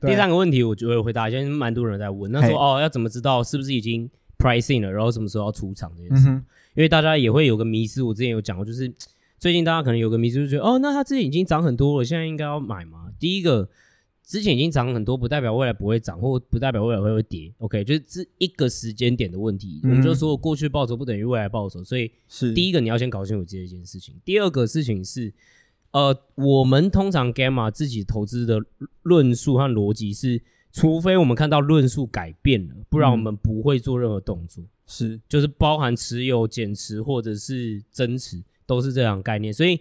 [0.04, 6.28] 第三个问题，我觉得回答，现在蛮多人在问，那说哦，要怎么知道是不是已经 pricing 了，然后什么时候要出场这件事？
[6.74, 8.92] 因为大家也会有个迷思，我之前有讲过，就是
[9.38, 13.12] 最近大家可能有个迷思，就觉得哦，那它之前已经涨很多了，现在应该要买吗？
[13.20, 13.68] 第一个，
[14.26, 17.52] 之前已经涨很多，不代表未来不会涨，或不代表未来会会跌。
[17.58, 19.80] OK，就是这一个时间点的问题。
[19.84, 24.16] 我们就说过去报酬不等于未来报酬，所以是第一个你要先搞清楚这一件事情。
[24.24, 25.32] 第二个事情是。
[25.92, 28.60] 呃，我们通常 Gamma 自己投资的
[29.02, 34.62] 论述和逻辑是，除非我们看到论述改变了，不然我们不会做任何动作。
[34.86, 39.52] 是，就是包含持有、减持或者是增持，都是这样概念。
[39.54, 39.80] 所以。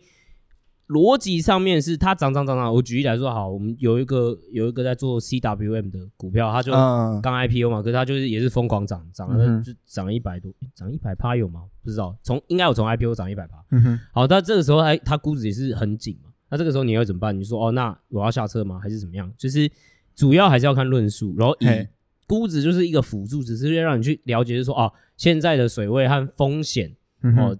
[0.92, 2.74] 逻辑上面是它涨涨涨涨。
[2.74, 6.74] 我举例来说，好，我们有一个有一个在做 CWM 的股票，它就
[7.22, 11.64] 刚 IPO 嘛，可是它就是也是疯狂涨，涨了就涨了一百多，涨一百趴有吗？
[11.82, 13.64] 不知道，从应该有从 IPO 涨一百趴。
[13.72, 14.00] 嗯哼。
[14.12, 17.38] 好，但这个时候它它估值也是很紧嘛，那这个时候你要怎么办？
[17.38, 18.78] 你说哦，那我要下车吗？
[18.78, 19.32] 还是怎么样？
[19.38, 19.72] 就是
[20.14, 21.88] 主要还是要看论述，然后以
[22.28, 26.94] 估值就是一个辅助，只是要让你去了解，就是说哦，现在的水位和风险
[27.38, 27.58] 哦，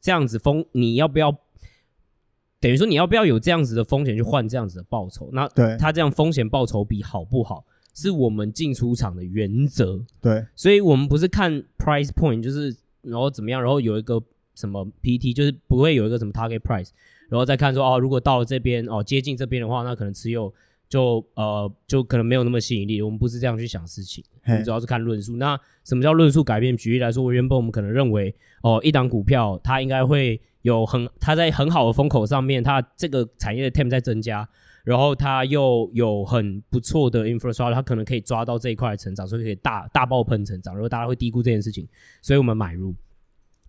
[0.00, 1.36] 这样子风你要不要？
[2.60, 5.30] 等于说你要不要有这样子的风险去换这样子的报酬？
[5.32, 10.04] 那对它这样风险报酬比好不好，是我们进出场的原则。
[10.20, 14.20] 对，所以我们不是看 price point，就是然后怎么样，然后有一个
[14.54, 16.90] 什么 PT，就是不会有一个什么 target price，
[17.28, 20.52] 然后再看说哦，如果到了这边哦接近这边的话，那可能持有
[20.88, 23.02] 就呃就可能没有那么吸引力。
[23.02, 25.36] 我们不是这样去想事情，我们主要是看论述。
[25.36, 26.76] 那什么叫论述改变？
[26.76, 30.40] 举例来说，我原本我们可能认为哦一档股票它应该会。
[30.62, 34.46] 有很，它在很好的风口上面，它这个产业的 TAM 在增加，
[34.84, 41.88] 然后它又有很不错的 infrastructure，它可能可以抓到这一块的成长，所以可以大大爆喷成长，然后大家会低估这件事情，
[42.20, 42.92] 所以我们买入。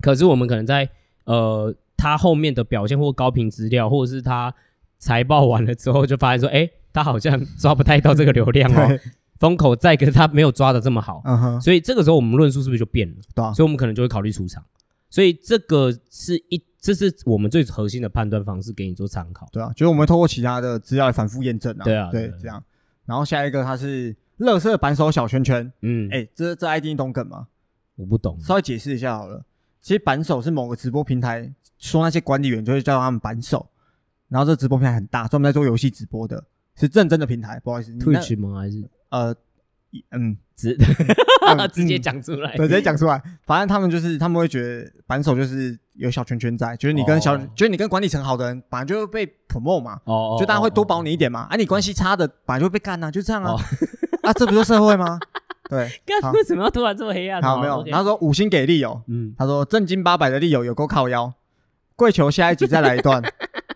[0.02, 0.90] 可是我们可能在
[1.26, 4.54] 呃，它后面的表现或高频资料，或者是它
[4.98, 9.00] 财报完了之后，就发现说，哎，它好像抓不太到这个流量哦，
[9.40, 13.16] 风口在，可是它没有抓的这么好，嗯哼，所以这个时候我们论述是不是就变了？
[13.34, 14.64] 对啊，所以我们可能就会考虑出场。
[15.10, 19.48] 所以这个是一，这是我们最核心的判断方式，给你做参考。
[19.52, 21.84] 对啊，就是我们会透过其他的资料来反复验证啊。
[21.84, 22.64] 对啊，对，这样。
[23.06, 25.72] 然后下一个它是乐色扳手小圈圈。
[25.82, 27.48] 嗯，哎，这这 ID 你懂梗吗？
[27.96, 29.44] 我不懂，稍微解释一下好了。
[29.82, 33.68] 其实扳手是某个直播平台说那些管理员就会叫他们扳手，
[34.28, 36.44] 然后这直播平台很大，专门在做游戏直播的，
[36.80, 37.60] 是认真的平台。
[37.64, 38.60] 不好意思，Twitch 吗？
[38.60, 39.36] 还是呃？
[40.12, 40.78] 嗯，直
[41.74, 43.20] 直接讲出来，对，直接讲出来。
[43.48, 51.48] 反正他们就是，他们会觉得板手就是有小圈圈在，就是你跟小，就是你跟管理层好的人，本来就会被 promote 嘛，哦，就大家会多保你一点嘛。
[51.50, 53.56] 啊，你关系差的，本来就会被干呐，就这样啊。
[54.22, 55.18] 啊，这不就社会吗？
[55.68, 55.90] 对，
[56.22, 57.42] 刚为什么要突然这么黑暗？
[57.42, 57.84] 好，没有。
[57.92, 61.34] 他说五星给力友，嗯，他说正经八百的力友有够靠腰，
[61.96, 63.24] 跪求下一集再来一段。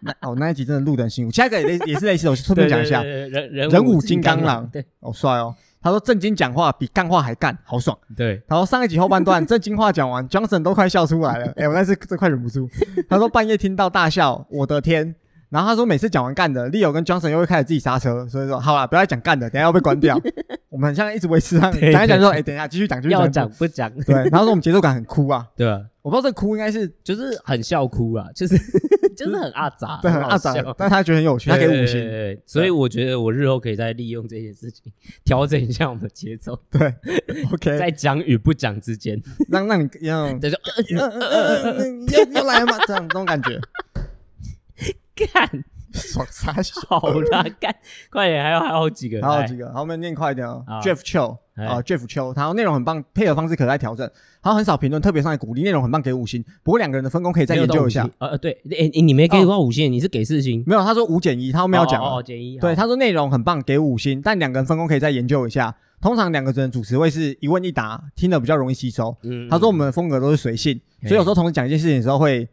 [0.04, 1.32] 那哦，那一集真的录得很辛苦。
[1.32, 3.02] 下一个也类也是类似的，我顺便讲一下。
[3.04, 5.56] 人人人武金刚狼，对，好帅哦。
[5.82, 7.98] 他说正经讲话比干话还干，好爽。
[8.16, 11.52] 对，然后上一集后半段正经话讲完， Johnson 都快笑出来了。
[11.58, 12.70] 哎，我那是这快忍不住。
[13.10, 15.14] 他说半夜听到大笑，我的天。
[15.50, 20.20] 然后他说每次讲完干的，Leo 跟 Johnson 又会开始自己刹车，所以说好了，不要再讲干的，等下要被关掉。
[20.70, 23.92] 我们很像一直维持这样，讲一讲说，哎，等一下继续讲，继续讲，要讲不讲？
[24.08, 24.16] 对。
[24.16, 25.82] 然后说我们节奏感很哭啊，对啊。
[26.02, 28.56] 我不知道这哭应该是就是很笑哭啊，就是。
[29.16, 34.92] 就是很阿杂，对，很阿杂，但他觉得很有趣，他给五星，所以我觉得我日后可以再利用这件事情
[35.24, 36.94] 调整一下我们的节奏，对，
[37.54, 40.58] OK，在讲与不讲之间， 让让你 让，等下，
[40.90, 42.78] 嗯嗯嗯嗯，要要来吗？
[42.88, 43.60] 这样这种感觉，
[45.16, 45.64] 干。
[45.94, 46.54] 爽啥
[46.90, 47.00] 好
[47.32, 47.74] 啦， 干
[48.10, 50.64] 快点，还有还有好几个，还有几个，好，我们念快一点哦。
[50.82, 54.10] Jeff Cho 啊，Jeff Cho，他说内容很棒，配合方式可再调整。
[54.42, 56.44] 他很少评论，特别上来鼓励，内容很棒，给五星。
[56.64, 58.10] 不过两个人的分工可以再研究一下。
[58.18, 60.64] 呃呃，对，哎，你没给过五星，你是给四星？
[60.66, 62.02] 没有，他说五减一，他没有讲。
[62.02, 62.58] 哦，减一。
[62.58, 65.74] 对，他说内容很棒，给五星，但两个人分工可以再研究一下。
[66.02, 69.16] 通常两个人主持会是一问一答，听得比较容易吸收。
[69.24, 69.48] 嗯。
[69.48, 72.46] 他说我们的风格都是随性，所以有时候同时讲一件事情的时候会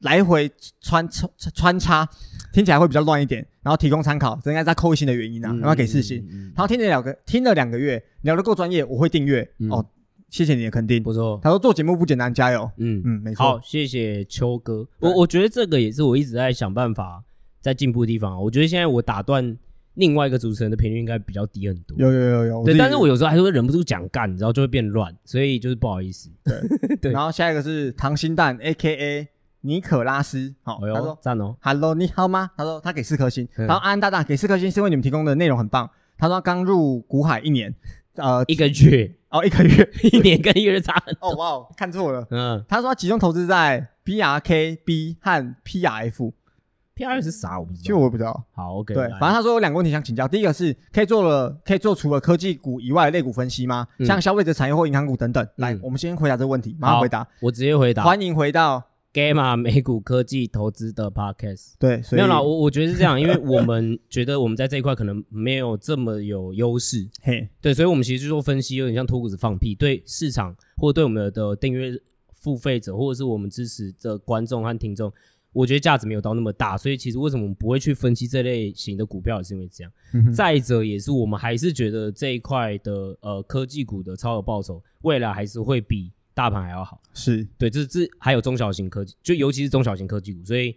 [0.00, 2.08] 来回穿穿穿插。
[2.52, 6.26] 听起来会比较乱一点，然后提供参考，这应该是他扣一星的原因啊，然后给四星。
[6.56, 9.86] 然后听了两个，听了两个月，聊得够专业，我会订阅哦。
[10.30, 11.38] 谢谢你的肯定，不错。
[11.40, 12.68] 他说做节目不简单，加油。
[12.78, 13.44] 嗯嗯，没错。
[13.44, 14.84] 好，谢谢秋哥。
[14.98, 17.22] 我我觉得这个也是我一直在想办法
[17.60, 18.42] 在进步的地方。
[18.42, 19.56] 我觉得现在我打断
[19.94, 21.96] 另外一个主持人的频率应该比较低很多。
[21.98, 22.64] 有有有有。
[22.64, 26.30] 对，但是我有时候还是会忍不住讲干，然后就会变乱，所以就是不好意思。
[26.42, 27.10] 对对。
[27.14, 29.28] 然后下一个是溏心蛋，A.K.A。
[29.62, 32.50] 尼可拉斯，好，他说赞哦，Hello，你好吗？
[32.56, 35.88] 他说他给四颗星，然后安安大大给四颗星，是因为你们提供的内容很棒。
[36.16, 37.74] 他说刚入股海一年，
[38.14, 41.28] 呃，一个月哦，一个月， 一年跟一个月差很多。
[41.30, 47.58] 哦哇，看错了，嗯，他说他集中投资在 BRKB 和 PRF，PRF 是啥？
[47.60, 48.44] 我不知道，就我不知道。
[48.52, 53.86] 好，OK，对，反正他说有两个问题想请教，第一个是可以做了，可以做除了科技股以外的类股分析吗？
[54.06, 55.46] 像消费者产业或银行股等等。
[55.56, 58.89] 来，我们先回答这个问题，马上回答，我直接回答，欢迎回到。
[59.12, 71.92] Gamma 美股科技投资的 Podcast，对，没有啦，我我觉得是这样，因为我们觉得我们在这一块可能没有这么有优势， 嘿，对，所以我们其实做分析有点像脱裤子放屁，对市场或者对我们的订阅
[72.32, 75.12] 付费者或者是我们支持的观众和听众，
[75.52, 79.92] 我觉得价值没有到那么大，所以其实为什么我们不会去分析这类型的股票，也是因为这样。
[80.14, 86.12] 嗯、再者，也是我们还是觉得这一块的呃科技股的超额报酬，未来还是会比。
[86.40, 90.74] 大盘还要好，是对，这这还有中小型科技，就尤其是中小型科技股，所以，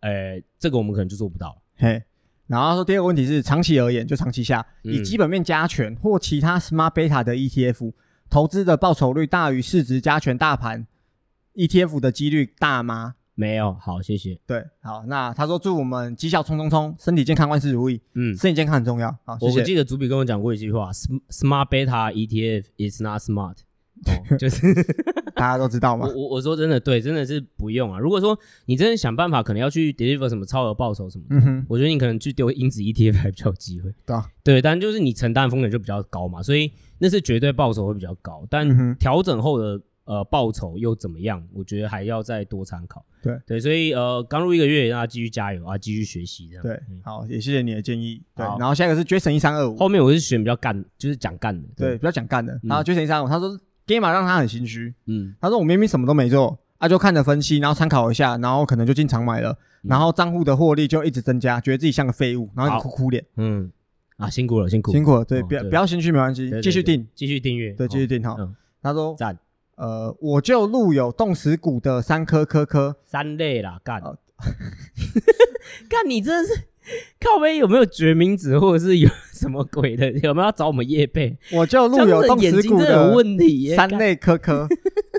[0.00, 1.62] 呃，这个我们可能就做不到了。
[1.76, 2.02] 嘿，
[2.48, 7.92] 然后说第二个问题是，长期而言，就长期下，以基本面加权或其他 Smart Beta 的 ETF
[8.28, 10.84] 投资的报酬率大于市值加权大盘
[11.54, 13.14] ETF 的几率大吗？
[13.36, 14.40] 没有，好，谢谢。
[14.44, 18.00] 对，好，那他说祝我们绩效冲冲冲，身体健康，万事如意。
[18.14, 19.16] 嗯，身体健康很重要。
[19.24, 19.60] 好，谢谢。
[19.60, 23.58] 我记得主笔跟我讲过一句话：Smart Beta ETF is not smart。
[24.12, 24.72] 哦， 就是
[25.34, 26.06] 大家都知道吗？
[26.06, 27.98] 我我我说真的，对，真的是不用啊。
[27.98, 33.92] 如果说你真的想办法，可能要去 deliver 什么超额报酬什么的，嗯哼，我觉得你可能去丢因子 ETF 还比较有机会。
[34.06, 38.46] 对啊，对，但就是你承担风险就比较高嘛，所以那是绝对报酬会比较高。
[38.50, 41.42] 但调整后的呃报酬又怎么样？
[41.52, 43.04] 我觉得还要再多参考。
[43.22, 46.62] 对对，所以呃刚入一个月，让他继续加油啊，继续学习这样。
[46.62, 48.22] 对，好，也谢谢你的建议。
[48.36, 52.60] 对，然后下一个是 Jason 一三二五，后面我是选比较干，就是讲干的，对，比较讲干的。
[52.62, 53.58] 然后 Jason 一三五，他说。
[53.86, 59.50] Gamma 让他很心虚，嗯，他说我明明什么都没做，啊，就看着分析，然后参考一下，然后可能就进场买了，
[59.82, 63.70] 嗯、然后账户的获利就一直增加，觉得自己像个废物，然后哭哭脸，嗯，
[64.16, 68.36] 啊，辛苦了，辛苦，辛苦了，对，不要不要心虚，没关系，继续订，继续订阅，对，继续订哈。
[68.38, 69.38] 嗯、他说赞，
[69.76, 74.00] 呃，我就录有动食股的三颗颗颗，三类啦，干，
[75.88, 76.68] 干你真的是。
[77.20, 80.10] 靠北有没有决明子或者是有什么鬼的？
[80.18, 81.36] 有没有要找我们叶贝？
[81.52, 84.68] 我就录有动食股的问题，三类科科。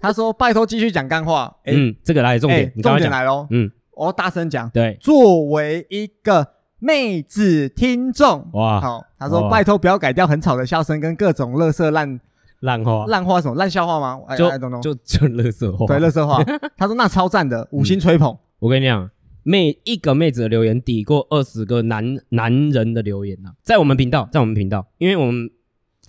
[0.02, 1.56] 他说：“拜托继续讲干话。
[1.66, 3.48] ”嗯，这个来重点，重点来喽。
[3.50, 4.70] 嗯，我要大声讲。
[4.70, 6.48] 对，作为一个
[6.80, 9.04] 妹子听众，哇，好。
[9.18, 12.20] 他说：“拜托不要改掉很吵的笑声跟各种乐色烂
[12.60, 14.20] 烂话，烂话什么烂笑话吗？
[14.38, 14.50] 就
[14.82, 16.44] 就就乐色话，对，乐色话。
[16.78, 19.10] 他说：“那超赞的，五星吹捧。”我跟你讲。
[19.48, 25.48] 妹一个妹子的留言抵过二十个男男人的留言呐，在我们频道，在我们频道，因为我们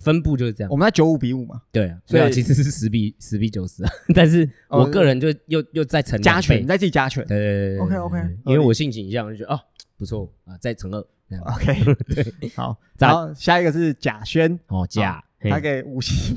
[0.01, 8.17] 分布就是这样，我们在九五比五嘛，对啊，所以其实是十比十比九十啊， 但是我个人就又又再乘加权，你在自己加权，对对对，OK OK，
[8.47, 9.59] 因为我性情一样，就觉得哦
[9.97, 10.99] 不错啊，再乘二
[11.53, 14.59] ，OK， 对，好，然后下一个是贾轩。
[14.67, 16.35] 哦，贾他给五星。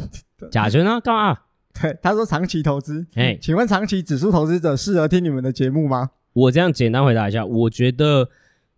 [0.50, 1.38] 贾轩啊，干嘛？
[1.80, 3.06] 对，他说长期投资。
[3.14, 6.10] 哎，请问长期指数投资者适合听你们的节目吗？
[6.32, 8.28] 我这样简单回答一下，我觉得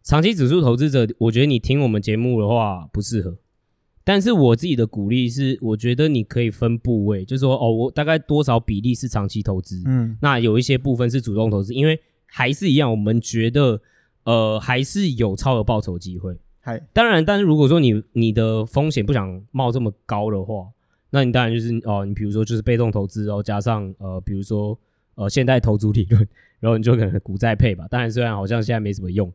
[0.02, 3.36] 长期指数投资者，我觉得你听我们节目的话不适合。
[4.04, 13.80] 但是我自己的鼓励是，我觉得你可以分部位，就是说，哦，我大概多少比例是长期投资，嗯，那有一些部分是主动投资，因为还是一样，我们觉得，
[14.24, 16.36] 呃，还是有超额报酬机会。
[16.62, 20.66] 嗨，当然，但是如果说你你的风险不想冒这么高的话，
[21.10, 24.76] 那你当然就是哦，你比如说就是被动投资，然后加上呃，比如说
[25.14, 26.26] 呃，现代投资理论。
[26.62, 29.28] 然后你就可能股债配吧，当然虽然好像现在没什么用，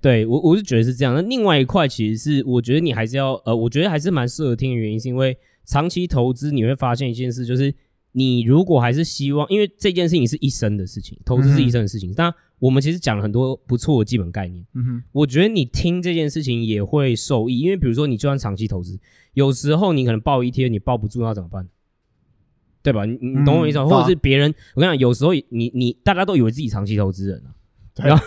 [0.00, 1.12] 对我我是觉得是这样。
[1.12, 7.74] 那另外一块其实是我觉得你还是要呃，我觉得还是蛮适合听的原因，是因为长期投资你会发现一件事，就是
[8.12, 12.14] 你如果还是希望，因为这件事情是一生的事情，投资是一生的事情。
[12.14, 18.96] 但、嗯、我们其实讲了很多不错的基本概念，嗯哼，我觉得你听这件事情也会受益，因为比如说你就算长期投资，
[19.34, 21.68] 有时候你可能抱一天你抱不住，那怎么办？
[22.82, 23.04] 对吧？
[23.04, 23.84] 你你懂我意思吗？
[23.84, 27.42] 嗯、或者是别人，啊、我跟你讲，有时候你你大家都以为自己长期投资人
[28.10, 28.20] 啊？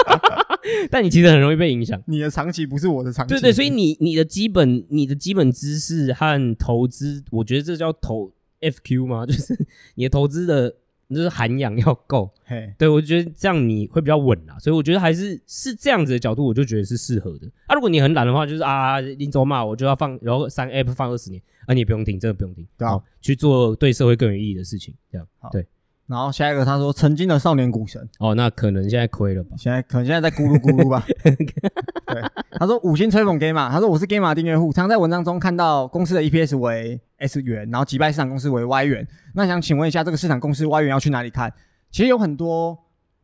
[0.90, 2.00] 但你其实很容易被影响。
[2.06, 3.34] 你的长期不是我的长期。
[3.34, 9.24] 对对，所以你你的基本你的基本知识和投资，我觉得这叫投 FQ 吗？
[9.26, 10.76] 就是你的投资的。
[11.10, 17.46] 就是涵养要够，嘿，对，我觉得这样你会比较稳啦，所以我觉得还是是这样子的角度，我就觉得是适合的。
[17.66, 25.66] 啊，如果你很懒的话，就是啊，林总骂我就要放，然后三 app 放二十年，啊，你也不用听，真的不用听，对啊，去做对社会更有意义的事情，这样，对。
[26.10, 29.50] 然后下一个他说，曾经的少年股神哦，那可能现在亏了吧？
[29.56, 31.06] 现在可能现在在咕噜咕噜吧？
[31.24, 32.20] 对，
[32.58, 39.06] 他说五星吹捧 Gamma，他说我是 Gamma 订阅户，常在文章中看到公司的 EPS 为 S 元，然后击败市场公司为 Y 元。
[39.34, 41.52] 那想请问一下，这个市场公司 Y 元要去哪里看？
[41.92, 42.76] 其实有很多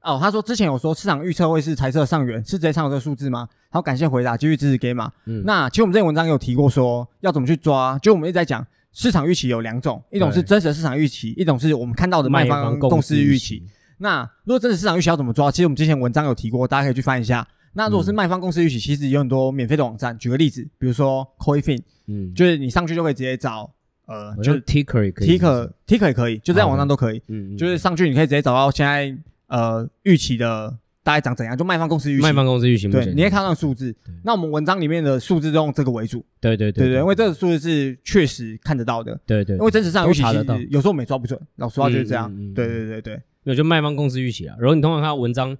[0.02, 0.18] 哦。
[0.20, 3.48] 他说之前有说市场预测会是财测上元，是直接参考这个数字吗？
[3.70, 5.10] 好，感谢回答，继续支持 Gamma。
[5.24, 8.64] 嗯，那其实我们这篇文章有提过说要怎么去抓，就我们一直在讲。
[8.96, 13.62] 市场预期有两种，一种是真实的市场预期，一种是我们看到的卖方公司预期。
[13.98, 15.50] 那如果真实市场预期要怎么抓？
[15.50, 17.46] 其实我们之前文章有提过，大家可以去翻一下。
[17.74, 20.16] 那如果是卖方公司预期，其实有很多免费的网站。
[20.16, 23.70] 举个例子，比如说 Coinfin，嗯，就是你上去就可以直接找，
[24.06, 29.14] 呃，就是 Ticker 也可以，Ticker Ticker 也可以，就在网上都可以，嗯，就是上去你可以直接找到现在
[29.48, 30.78] 呃预期的。
[31.06, 31.56] 大概长怎样？
[31.56, 33.94] 就卖方公司预期，卖方公司预期，对，你可以看到数字。
[34.24, 36.26] 那我们文章里面的数字都用这个为主。
[36.40, 39.16] 对对对对，因为这个数字是确实看得到的。
[39.24, 41.40] 对对，因为真实上预期其实有时候我们也抓不准。
[41.58, 42.28] 老实话就是这样。
[42.54, 44.56] 对对对对，那就卖方公司预期啊。
[44.58, 45.56] 然后你通常看到文章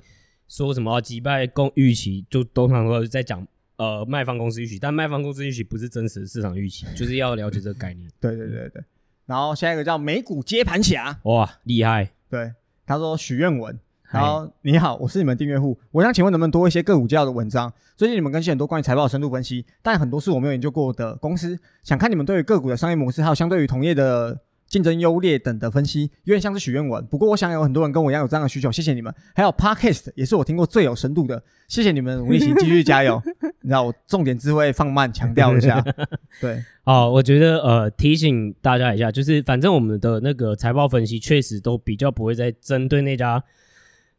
[0.49, 8.11] 说什么击败公预期，就通常都是在讲呃卖方公司预期，但卖方公司预期不是真实的市场预期，就是要了解这个概念。
[8.21, 8.83] 对对对对。
[9.27, 12.11] 然后下一个叫美股接盘侠，哇，厉害。
[12.29, 12.51] 对，
[12.85, 13.79] 他说许愿文。
[14.09, 17.73] 好，你好，我是你们订阅户，我想请问能不能多一些个股介绍的文章？
[17.97, 24.39] 最近你们更新很多关于财报的深度分析，但很多是我没有研究过的公司，想看你们对于个股的商业模式，还有相对于同业的
[24.69, 27.05] 竞争优劣等的分析，有点像是许愿文。
[27.07, 29.13] 不过我想有很多人跟我一样有这样的需求，谢谢你们。
[29.35, 33.21] 还有 Podcast 也是我听过最有深度的，谢谢你们努力，行继续加油。
[33.63, 35.85] 你知道我重点智慧放慢强调一下，
[36.41, 43.43] 对，好，我觉得呃提醒大家一下，就是反正我们的那个财报分析确实都比较不会再针对那家。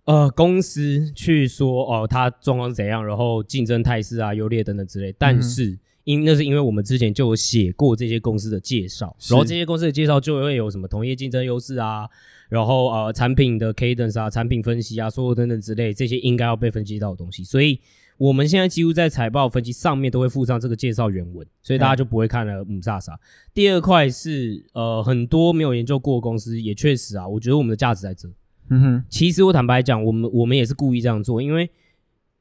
[0.07, 5.13] 呃，公司去说哦，它状况是怎样，然后竞争态势啊、优劣等等之类。
[5.19, 12.07] 但是，因那是因为我们之前就有写过这些公司的介绍，然后这些公司的介绍就会有什么同业竞争优势啊，
[12.47, 17.43] 然后呃产品的 cadence 啊、产品分析啊、所有等等之类，这些应该要被分析到的东西。
[17.43, 17.77] 所以
[18.17, 23.13] 我们现在几乎在财报分析上面都会附上这个介绍原文，所以大家就不会看了雾煞煞。
[23.13, 23.19] 嗯、
[23.53, 28.29] 第二块是呃很多没有研究过的公司，也确实啊，我觉得我们的价值在这。
[28.69, 31.69] 嗯哼，其实我坦白讲，我们我们也是故意这样做，因为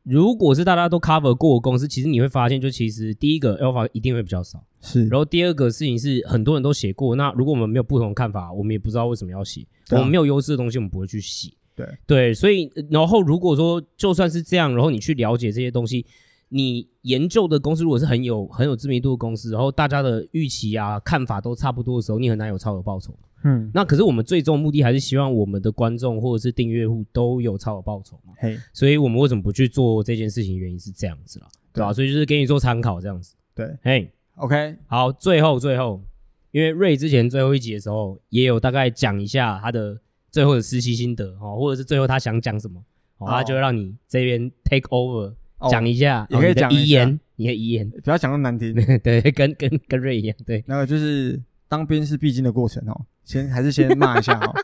[0.02, 5.08] 如果是大家都 cover 过的公司，其实你会发现，就其实第一个 alpha 一定会比较少，是。
[5.08, 9.62] 然后第二个事情是，很多人都写过，那如果我们没有不同的看法，我们也不知道为什么要写。
[9.88, 11.52] 啊、我们没有优势的东西，我们不会去写。
[11.74, 16.06] 对对，所以然后如果说就算是这样，然后你去了解这些东西，
[16.48, 23.12] 你研究的公司如果是很有很有知名度的公司，然后大家的预期啊看法都差不多的时候，你很难有超额报酬。
[23.48, 28.32] 嗯，那可是我们最终目的还是希望我们的观众或者是订阅户都有超额报酬嘛。
[28.38, 30.58] 嘿，所以我们为什么不去做这件事情？
[30.58, 31.92] 原因是这样子啦，对吧？
[31.92, 33.34] 所以就是给你做参考这样子。
[33.54, 36.02] 对，嘿，OK，好，最后最后，
[36.50, 39.96] 因为瑞之前最后一集的时候也有大概讲一下他的
[40.30, 42.82] 最后的实习心得哦，或者是最后他想讲什么，
[43.20, 45.32] 他就会让你这边 take over
[45.70, 48.74] 讲一下，也可以讲遗言，你的遗言，不要讲那么难听，
[49.04, 53.06] 对，跟跟跟瑞一样，对，那个就是当兵是必经的过程哦。
[53.24, 54.54] 先还是先骂一下哦，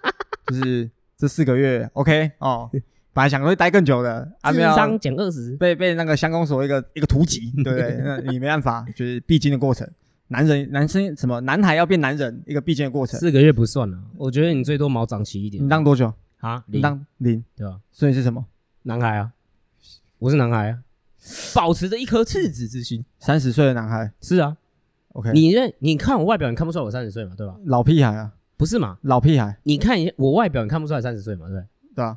[0.46, 2.70] 就是这四个月 OK 哦，
[3.12, 8.00] 本来想会待更久的，智商减二十，被被那个相公所一个一个突击，对不对？
[8.04, 9.88] 那你没办法，就是必经的过程。
[10.28, 13.20] 男人男生什么男孩要变男人一个必经的过程。
[13.20, 15.62] 四个月不算了，我觉得你最多毛长齐一点。
[15.62, 16.64] 你当多久啊？
[16.68, 17.80] 你当零对吧？
[17.90, 18.46] 所以是什么？
[18.84, 19.32] 男孩啊，
[20.20, 20.78] 我是男孩啊，
[21.54, 23.04] 保持着一颗赤子之心。
[23.18, 24.56] 三十岁的男孩是啊
[25.12, 25.32] ，OK。
[25.32, 27.54] 你认你看我外表，你看不出来我三十岁嘛，对吧？
[27.66, 28.98] 老屁孩啊，不是嘛？
[29.02, 31.66] 老屁孩，你看一下我外表，你看不出来三十岁嘛，对不对？
[31.94, 32.16] 对啊，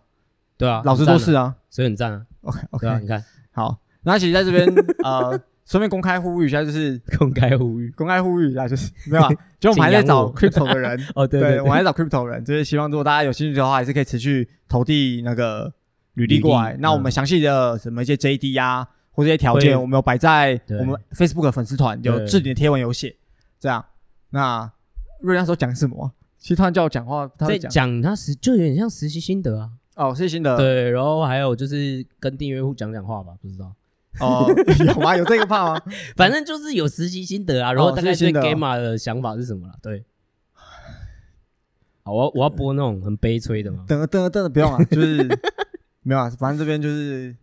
[0.57, 2.25] 对啊，老实说是啊，所以很赞啊。
[2.41, 4.67] OK OK，啊，你看好，那其实在这边
[5.03, 5.39] 呃。
[5.67, 9.29] 顺便公开呼吁一下，就是公开呼吁，公开呼吁一下，就是没有啊，
[9.59, 15.73] 就 我们还在找 crypto 的人哦，对对，我还在找 crypto 人，就是希望如果大家有兴趣的话，还是可以持续投递那个
[16.13, 16.77] 履历过来。
[16.79, 23.15] 那我们详细的什么一些 JD 啊，或这些条件，我们有摆在我们 Facebook 粉丝团有置顶的贴文有写。
[23.59, 23.83] 这样，
[24.29, 24.69] 那
[25.21, 26.11] 瑞那时候讲什么？
[26.37, 29.71] 其实他叫我讲话，他在讲他实就有点像实习心得啊。
[29.95, 30.55] 哦，实习心得。
[30.57, 33.73] 对，然后还有就是跟订阅户讲讲话吧，不知道。
[34.19, 34.45] 哦，
[34.85, 35.17] 有吗？
[35.17, 35.81] 有这个怕吗？
[36.15, 39.73] 反正就是有实习心得啊，然后大概对 Gamma 的想法是什么了？
[39.81, 40.03] 对，
[42.03, 43.85] 好，我我要播那种很悲催的吗？
[43.87, 45.27] 等等等，不用啊，就是
[46.03, 47.35] 没有啊，反正这边就是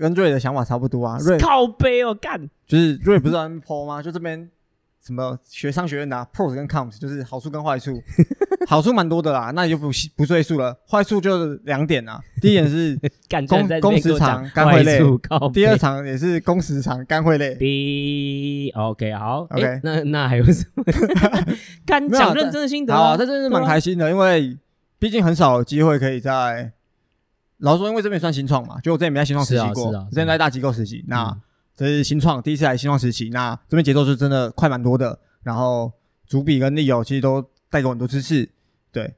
[0.00, 1.16] 跟瑞的想法差不多啊。
[1.20, 4.02] 瑞靠背哦，干，就是瑞不是在 po 吗？
[4.02, 4.50] 就这边。
[5.02, 8.02] 什么学商学院的、啊、pros 跟 cons 就是好处跟坏处，
[8.68, 10.76] 好处蛮多的啦，那你就不不赘述了。
[10.86, 13.00] 坏处就两点啊，第一点是
[13.48, 15.00] 工工时长干会累，
[15.54, 17.54] 第二场也是工时长干会累。
[17.54, 20.84] B OK 好 OK，、欸、那那还有什么？
[21.86, 24.58] 干讲认真的心得啊，这真是蛮开心的，因为
[24.98, 26.72] 毕竟很少有机会可以在，
[27.60, 31.28] 老实说，因为这边算新创嘛，就我之前没在新创实习过，之前在大机构实习，那。
[31.30, 31.40] 嗯
[31.76, 35.18] 这是新创，第一次来新创实习，那这边节奏是真的快蛮多的。
[35.42, 35.90] 然后
[36.26, 37.40] 主笔跟利友其实都
[37.70, 38.50] 带给我很多知识，
[38.92, 39.14] 对。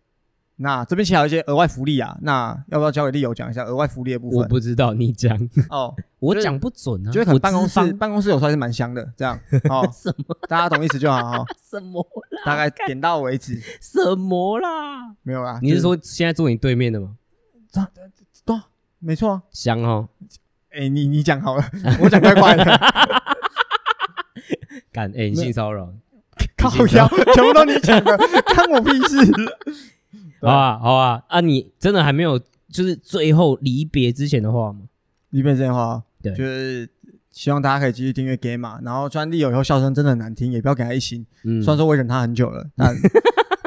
[0.55, 4.39] 那这边其实还有一些额外福利啊，那要不要交给利友讲一下额外福利的部分？
[4.39, 5.37] 我不知道，你讲
[5.71, 7.11] 哦， 我讲不准啊。
[7.11, 9.37] 觉得可能办公室办公室有时候还是蛮香的，这样
[9.69, 9.83] 哦。
[9.93, 10.39] 什么？
[10.49, 11.47] 大家懂意思就好哦。
[11.69, 12.43] 什么啦？
[12.47, 13.61] 大概点到为止。
[13.81, 15.17] 什么啦？
[15.25, 15.59] 没有啦。
[15.61, 17.17] 你是说现在坐你对面的吗？
[19.03, 19.43] 没错啊。
[19.51, 20.09] 香哦。
[20.71, 21.65] 哎、欸，你你讲好了，
[22.01, 22.65] 我讲太快了。
[24.91, 25.93] 敢哎、欸，你性骚扰，
[26.57, 28.17] 靠腰，全部都你讲的，
[28.55, 29.17] 关我屁事。
[30.41, 32.39] 好啊，好啊，啊，你真的还没有，
[32.71, 34.81] 就是最后离别之前的话吗？
[35.31, 36.89] 离别之前的话，对，就是
[37.33, 41.27] 希望大家可以继续订阅 Gamma，然后专利有以后笑声真的很难听，也不要给他一星。
[41.45, 42.95] 嗯，虽然说我忍他很久了，但。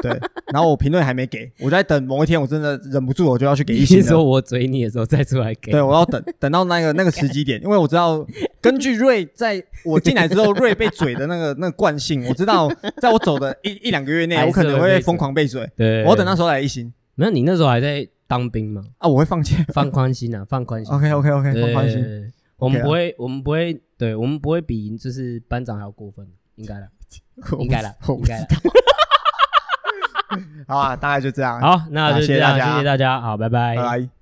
[0.02, 0.12] 对，
[0.52, 4.00] 然后我评论还没给，我在等某一天，我真的忍不住，我就要去给一星。
[4.02, 5.72] 说我嘴你的时候再出来给。
[5.72, 8.24] 对，我要等等到那个那个 时机点，因为我知道
[8.60, 15.66] 根据瑞在我进来之后，瑞被嘴的那个 那个惯性，我知道在我走的一一两个月内，我可能会疯狂被嘴。
[15.74, 16.92] 对，我要等那时候来一星。
[17.14, 18.82] 没有，你那时候还在当兵吗？
[18.98, 20.94] 啊，我会放弃，放宽心啊，放宽心。
[20.94, 22.32] OK OK OK，放宽心。
[22.58, 26.26] 我们不会，我们不会，对我们不会比就是班长还要过分，
[26.56, 26.86] 应该了，
[27.58, 28.46] 应该了，应该的。
[30.66, 31.60] 好啊，大概就这样。
[31.60, 34.15] 好，那就这样，谢谢大家，谢谢大家，好，拜拜，拜拜。